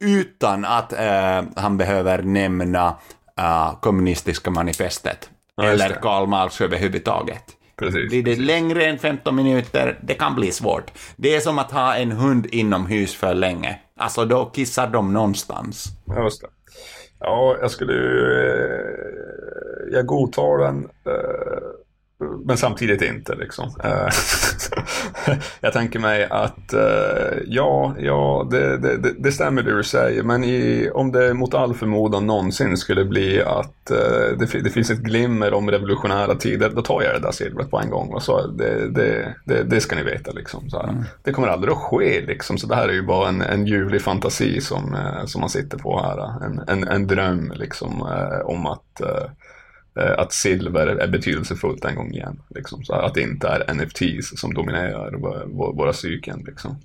[0.00, 2.96] utan att eh, han behöver nämna
[3.38, 5.30] eh, kommunistiska manifestet.
[5.56, 5.88] Ja, eller.
[5.88, 7.44] Karl Marx överhuvudtaget.
[7.80, 8.08] Precis.
[8.08, 10.90] Blir det längre än 15 minuter, det kan bli svårt.
[11.16, 13.78] Det är som att ha en hund inomhus för länge.
[13.96, 15.84] Alltså då kissar de någonstans.
[16.06, 16.48] Ja, Just det.
[17.20, 18.32] Ja, jag skulle ju...
[18.40, 20.88] eh, Jag godtar den.
[22.44, 23.70] Men samtidigt inte liksom.
[23.84, 24.08] Eh,
[25.60, 30.22] jag tänker mig att eh, ja, ja det, det, det- stämmer det du säger.
[30.22, 34.90] Men i, om det mot all förmodan någonsin skulle bli att eh, det, det finns
[34.90, 38.08] ett glimmer om revolutionära tider, då tar jag det där silvret på en gång.
[38.12, 40.70] Och så, det, det, ska ni veta liksom.
[40.70, 41.04] Så här.
[41.22, 42.58] Det kommer aldrig att ske liksom.
[42.58, 46.02] Så det här är ju bara en, en ljuvlig fantasi som, som man sitter på
[46.02, 46.44] här.
[46.46, 48.02] En, en, en dröm liksom
[48.44, 49.00] om att
[49.94, 52.42] att silver är betydelsefullt en gång igen.
[52.50, 52.84] Liksom.
[52.84, 56.44] Så att det inte är NFTs som dominerar vå- vå- våra psyken.
[56.46, 56.76] Liksom.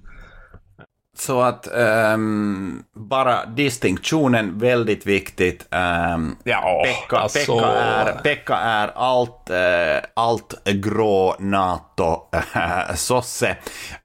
[1.18, 5.68] Så att ehm, bara distinktionen väldigt viktigt.
[6.15, 13.57] Um, Ja, Pekka, alltså- Pekka, är, Pekka är allt, eh, allt grå NATO-sosse.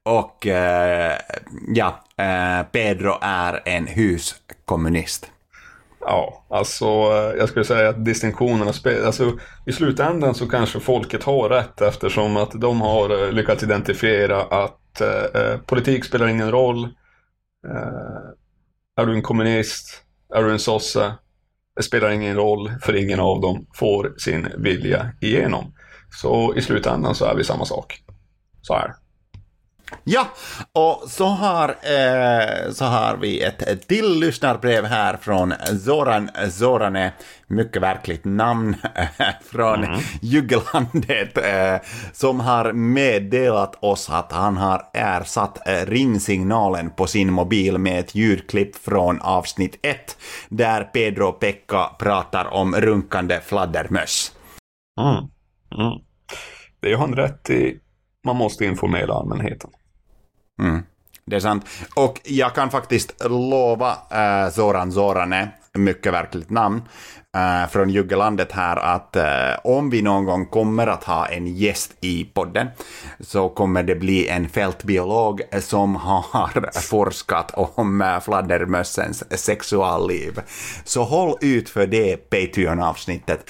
[0.03, 1.17] Och eh,
[1.75, 5.30] ja, eh, Pedro är en huskommunist.
[6.01, 11.23] Ja, alltså eh, jag skulle säga att distinktionerna spelar, alltså i slutändan så kanske folket
[11.23, 16.51] har rätt eftersom att de har eh, lyckats identifiera att eh, eh, politik spelar ingen
[16.51, 16.83] roll.
[17.67, 20.03] Eh, är du en kommunist?
[20.35, 21.13] Är du en sosse?
[21.75, 25.73] Det spelar ingen roll för ingen av dem får sin vilja igenom.
[26.21, 28.03] Så i slutändan så är vi samma sak.
[28.61, 28.93] Så här.
[30.03, 30.27] Ja,
[30.73, 35.53] och så har, eh, så har vi ett, till lyssnarbrev här från
[35.85, 37.13] Zoran Zorane,
[37.47, 38.75] mycket verkligt namn,
[39.51, 39.85] från
[40.21, 41.75] Juggelandet, eh,
[42.13, 48.15] som har meddelat oss att han har ersatt eh, ringsignalen på sin mobil med ett
[48.15, 50.17] ljudklipp från avsnitt 1,
[50.49, 54.31] där Pedro Pekka pratar om runkande fladdermöss.
[55.01, 55.15] Mm.
[55.85, 55.99] Mm.
[56.79, 57.79] Det är han rätt i.
[58.25, 59.69] Man måste informera allmänheten.
[60.59, 60.83] Mm,
[61.25, 61.65] det är sant.
[61.95, 66.81] Och jag kan faktiskt lova äh, Zoran Zorane, mycket verkligt namn,
[67.37, 69.23] äh, från Juggelandet här att äh,
[69.63, 72.67] om vi någon gång kommer att ha en gäst i podden
[73.19, 80.41] så kommer det bli en fältbiolog som har forskat om äh, fladdermössens sexualliv.
[80.83, 83.45] Så håll ut för det Patreon-avsnittet.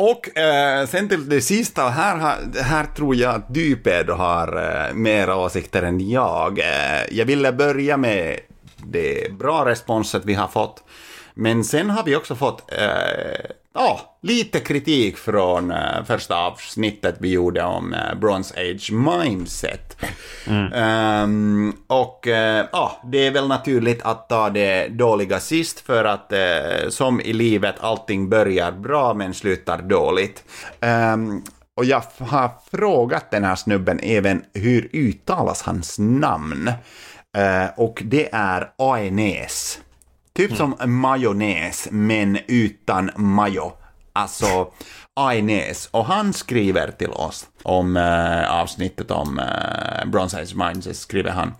[0.00, 4.94] Och eh, sen till det sista, här, här tror jag att du Pedro har eh,
[4.94, 6.58] mera åsikter än jag.
[6.58, 8.40] Eh, jag ville börja med
[8.76, 10.84] det bra responset vi har fått.
[11.34, 17.32] Men sen har vi också fått eh, ja, lite kritik från eh, första avsnittet vi
[17.32, 19.96] gjorde om eh, Bronze Age Mindset.
[20.74, 26.32] Ehm, och eh, ja, det är väl naturligt att ta det dåliga sist för att
[26.88, 30.44] som i livet allting börjar bra men slutar dåligt.
[30.80, 31.42] Ehm,
[31.76, 36.70] och jag har frågat den här snubben även hur uttalas hans namn.
[37.36, 39.78] Eh, och det är Aenes.
[40.38, 43.72] Typ som majonnäs, men utan majo.
[44.12, 44.72] Alltså
[45.16, 45.88] Ajnäs.
[45.90, 51.54] Och han skriver till oss om eh, avsnittet om eh, Bronze Age Minds, skriver han.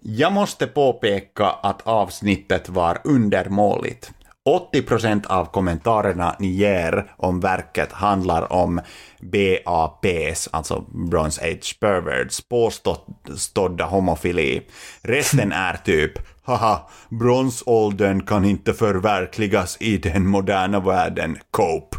[0.00, 4.10] Jag måste påpeka att avsnittet var undermåligt.
[4.48, 8.80] 80% av kommentarerna ni ger om verket handlar om
[9.20, 14.62] BAPs, alltså Bronze Age Perverts, påstådda homofili.
[15.02, 21.96] Resten är typ Haha, bronsåldern kan inte förverkligas i den moderna världen, cope.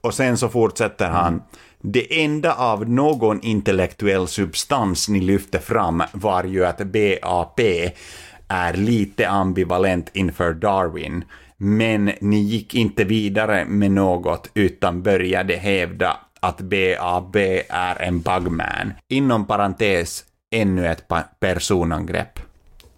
[0.00, 1.42] Och sen så fortsätter han.
[1.80, 7.60] Det enda av någon intellektuell substans ni lyfte fram var ju att BAP
[8.48, 11.24] är lite ambivalent inför Darwin.
[11.56, 17.36] Men ni gick inte vidare med något utan började hävda att BAB
[17.68, 18.92] är en bugman.
[19.08, 21.04] Inom parentes, ännu ett
[21.40, 22.51] personangrepp.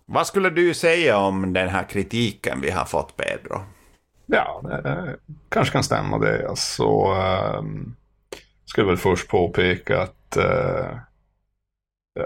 [0.06, 3.60] Vad skulle du säga om den här kritiken vi har fått, Pedro?
[4.26, 5.16] Ja, det
[5.48, 6.48] kanske kan stämma det.
[6.48, 7.12] Alltså,
[7.58, 7.96] um,
[8.64, 10.98] skulle väl först påpeka att, eh,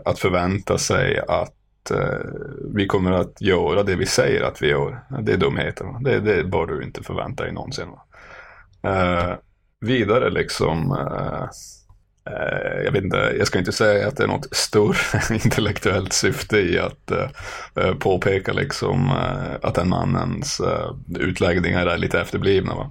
[0.04, 2.30] att förvänta sig att eh,
[2.74, 5.00] vi kommer att göra det vi säger att vi gör.
[5.22, 5.84] Det är dumheter.
[5.84, 6.00] va?
[6.00, 7.88] Det, det bör du inte förvänta dig någonsin.
[7.90, 8.04] Va?
[8.82, 9.36] Eh,
[9.80, 11.48] vidare liksom, eh,
[12.30, 16.58] Eh, jag vet inte, jag ska inte säga att det är något större intellektuellt syfte
[16.58, 17.28] i att eh,
[17.76, 22.74] eh påpeka liksom eh, att den mannens eh, utläggningar är lite efterblivna.
[22.74, 22.90] Va?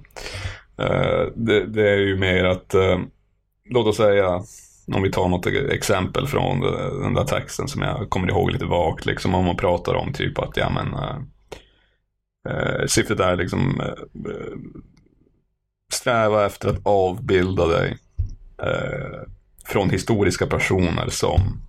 [1.34, 2.74] Det, det är ju mer att,
[3.70, 4.42] låt oss säga,
[4.94, 6.60] om vi tar något e-, exempel från
[7.02, 10.38] den där texten som jag kommer ihåg lite vagt, liksom om man pratar om typ
[10.38, 10.94] att, ja men,
[12.48, 14.58] eh, syftet är liksom eh,
[15.92, 17.98] sträva efter att avbilda dig
[18.62, 19.20] eh,
[19.66, 21.62] från historiska personer som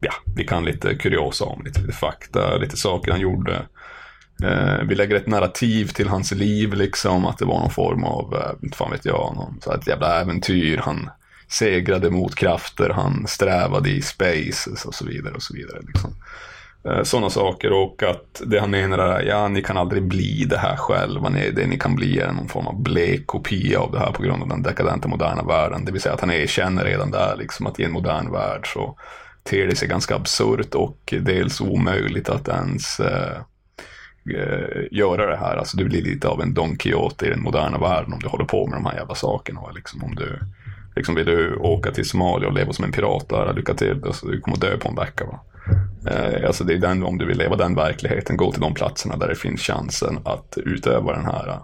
[0.00, 3.66] ja, vi kan lite kuriosa om, lite, lite fakta, lite saker han gjorde.
[4.42, 8.34] Eh, vi lägger ett narrativ till hans liv, liksom, att det var någon form av,
[8.34, 10.76] eh, inte fan vet jag, någon, så här, ett jävla äventyr.
[10.76, 11.10] Han
[11.48, 15.34] segrade mot krafter, han strävade i space och så vidare.
[15.34, 16.14] och så vidare liksom.
[16.84, 20.58] Eh, sådana saker och att det han menar är, ja, ni kan aldrig bli det
[20.58, 21.28] här själva.
[21.28, 24.22] Ni, det ni kan bli är någon form av blek kopia av det här på
[24.22, 25.84] grund av den dekadenta moderna världen.
[25.84, 28.98] Det vill säga att han erkänner redan där, liksom, att i en modern värld så
[29.42, 33.36] ter det sig ganska absurt och dels omöjligt att ens eh,
[34.36, 35.56] eh göra det här.
[35.56, 38.44] Alltså du blir lite av en Don Quixote i den moderna världen om du håller
[38.44, 39.60] på med de här jävla sakerna.
[39.74, 40.38] Liksom, om du
[40.96, 44.04] liksom vill du åka till Somalia och leva som en pirat där, lycka till.
[44.06, 45.24] Alltså, du kommer dö på en vecka.
[45.24, 45.40] Va?
[46.06, 49.16] Eh, alltså det är den, om du vill leva den verkligheten, gå till de platserna
[49.16, 51.60] där det finns chansen att utöva den här,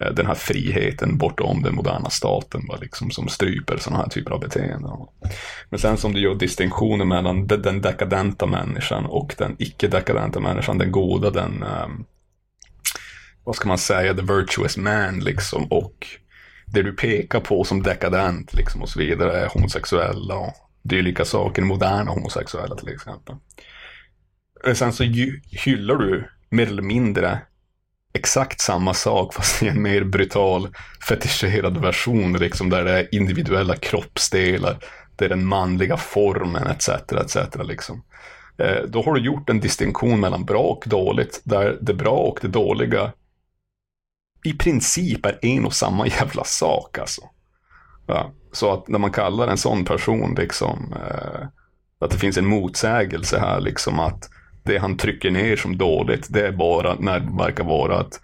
[0.00, 2.78] eh, den här friheten bortom den moderna staten, va?
[2.80, 4.90] Liksom, som stryper sådana här typer av beteenden.
[5.70, 10.92] Men sen som du gör distinktionen mellan den, dekadenta människan och den icke-dekadenta människan, den
[10.92, 12.04] goda, den, ehm,
[13.44, 16.06] vad ska man säga, the virtuous man liksom, och
[16.66, 21.62] det du pekar på som dekadent liksom och så vidare är homosexuella och dylika saker,
[21.62, 23.36] moderna homosexuella till exempel.
[24.74, 25.04] Sen så
[25.64, 27.40] hyllar du mer eller mindre
[28.12, 30.68] exakt samma sak fast i en mer brutal
[31.08, 34.78] fetischerad version liksom där det är individuella kroppsdelar,
[35.16, 36.88] det är den manliga formen etc.
[36.88, 37.36] etc.
[37.64, 38.04] liksom.
[38.58, 42.38] Eh, då har du gjort en distinktion mellan bra och dåligt där det bra och
[42.42, 43.12] det dåliga
[44.44, 47.22] i princip är en och samma jävla sak alltså.
[48.06, 51.46] Ja, så att när man kallar en sån person liksom eh,
[52.00, 54.30] att det finns en motsägelse här liksom att
[54.62, 58.20] det han trycker ner som dåligt det är bara när det verkar vara att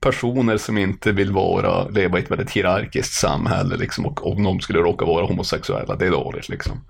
[0.00, 4.60] personer som inte vill vara, leva i ett väldigt hierarkiskt samhälle liksom och om de
[4.60, 6.84] skulle råka vara homosexuella, det är dåligt liksom.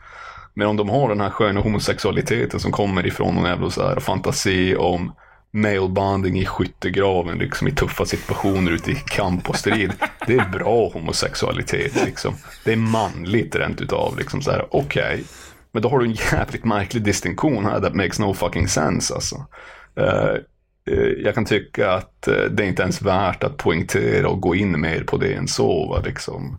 [0.54, 4.00] Men om de har den här sköna homosexualiteten som kommer ifrån någon jävla så här
[4.00, 5.12] fantasi om
[5.52, 9.92] male bonding i skyttegraven, liksom i tuffa situationer ute i kamp och strid.
[10.26, 12.34] Det är bra homosexualitet liksom.
[12.64, 15.24] Det är manligt rent utav liksom så här, okej.
[15.72, 19.46] Men då har du en jävligt märklig distinktion här that makes no fucking sense alltså.
[20.00, 20.36] Uh,
[20.90, 24.54] uh, jag kan tycka att uh, det är inte ens värt att poängtera och gå
[24.54, 25.88] in mer på det än så.
[25.88, 26.58] Va, liksom.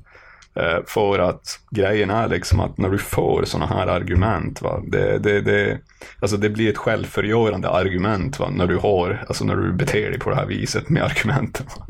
[0.55, 5.17] Eh, För att grejen är liksom att när du får sådana här argument, va, det,
[5.19, 5.79] det, det,
[6.21, 10.19] alltså det blir ett självförgörande argument va, när du har, alltså när du beter dig
[10.19, 11.65] på det här viset med argumenten.
[11.77, 11.85] Va.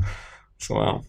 [0.58, 1.02] Så ja.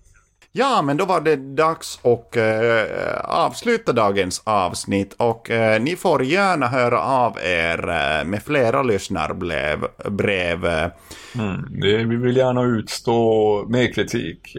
[0.56, 6.24] Ja, men då var det dags att eh, avsluta dagens avsnitt och eh, ni får
[6.24, 9.86] gärna höra av er eh, med flera lyssnarbrev.
[10.10, 10.88] Brev, eh,
[11.36, 14.56] Mm, det, vi vill gärna utstå mer kritik.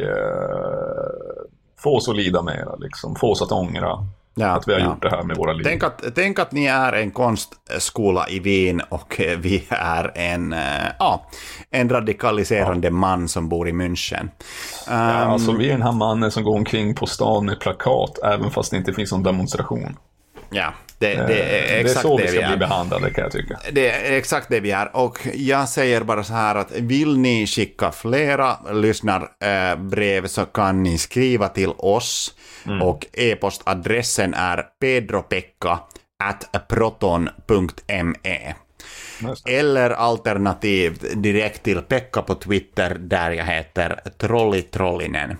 [1.84, 3.16] Få oss att lida mera, liksom.
[3.16, 4.06] få oss att ångra
[4.36, 4.86] Ja, att vi har ja.
[4.86, 5.64] gjort det här med våra liv.
[5.64, 10.54] Tänk att, tänk att ni är en konstskola i Wien och eh, vi är en,
[10.98, 11.26] ja,
[11.70, 14.28] en radikaliserande man som bor i München.
[14.86, 18.18] Ja, Ehm, alltså vi är den här mannen som går omkring på stan med plakat
[18.24, 19.96] även fast det inte finns någon demonstration.
[20.50, 20.72] ja,
[21.08, 23.32] det, det är det är exakt så det, vi ska vi bli behandlade kan jag
[23.32, 23.58] tycka.
[23.72, 24.96] Det är exakt det vi är.
[24.96, 30.98] Och jag säger bara så här att vill ni skicka flera lyssnarbrev så kan ni
[30.98, 32.34] skriva till oss.
[32.82, 35.78] Och e-postadressen är pedropekka
[36.24, 38.54] at proton.me.
[39.46, 45.36] Eller alternativt direkt till Pekka på Twitter där jag heter Trollitrollinen.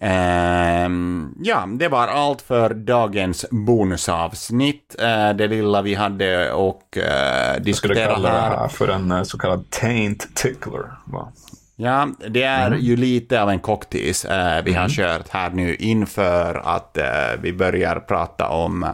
[0.00, 4.96] Ehm, ja, det var allt för dagens bonusavsnitt.
[4.98, 8.56] Eh, det lilla vi hade och skulle diskutera kalla det här.
[8.56, 10.82] här för en eh, så kallad taint tickler.
[11.04, 11.32] Va?
[11.76, 12.78] Ja, det är Mm.
[12.80, 17.04] ju lite av en cocktease eh, vi har kört här nu inför att eh,
[17.40, 18.90] vi börjar prata om eh,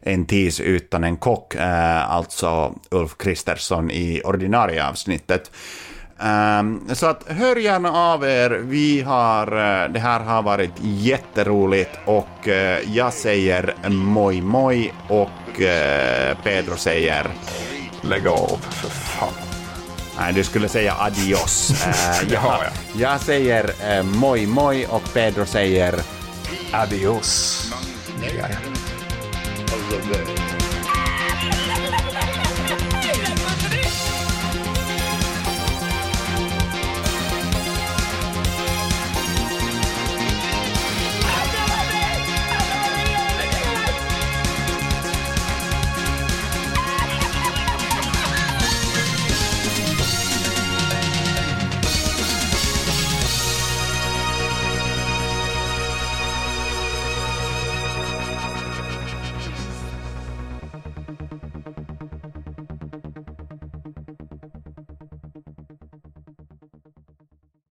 [0.00, 5.50] en tis utan en kock, eh, alltså Ulf Kristersson i ordinarie avsnittet.
[6.20, 8.50] Ehm, så att hör gärna av er.
[8.50, 15.60] Vi har, eh, det här har varit jätteroligt och eh, jag säger moj moj och
[15.60, 17.26] eh, Pedro säger
[18.02, 19.28] Lägg av, för fan.
[20.18, 21.72] Nej, du skulle säga adios.
[22.20, 22.70] Jag, Ja, ja.
[22.96, 23.70] jag säger
[24.02, 25.94] moj moj och Pedro säger
[26.72, 27.62] Adios.
[27.72, 27.96] Man's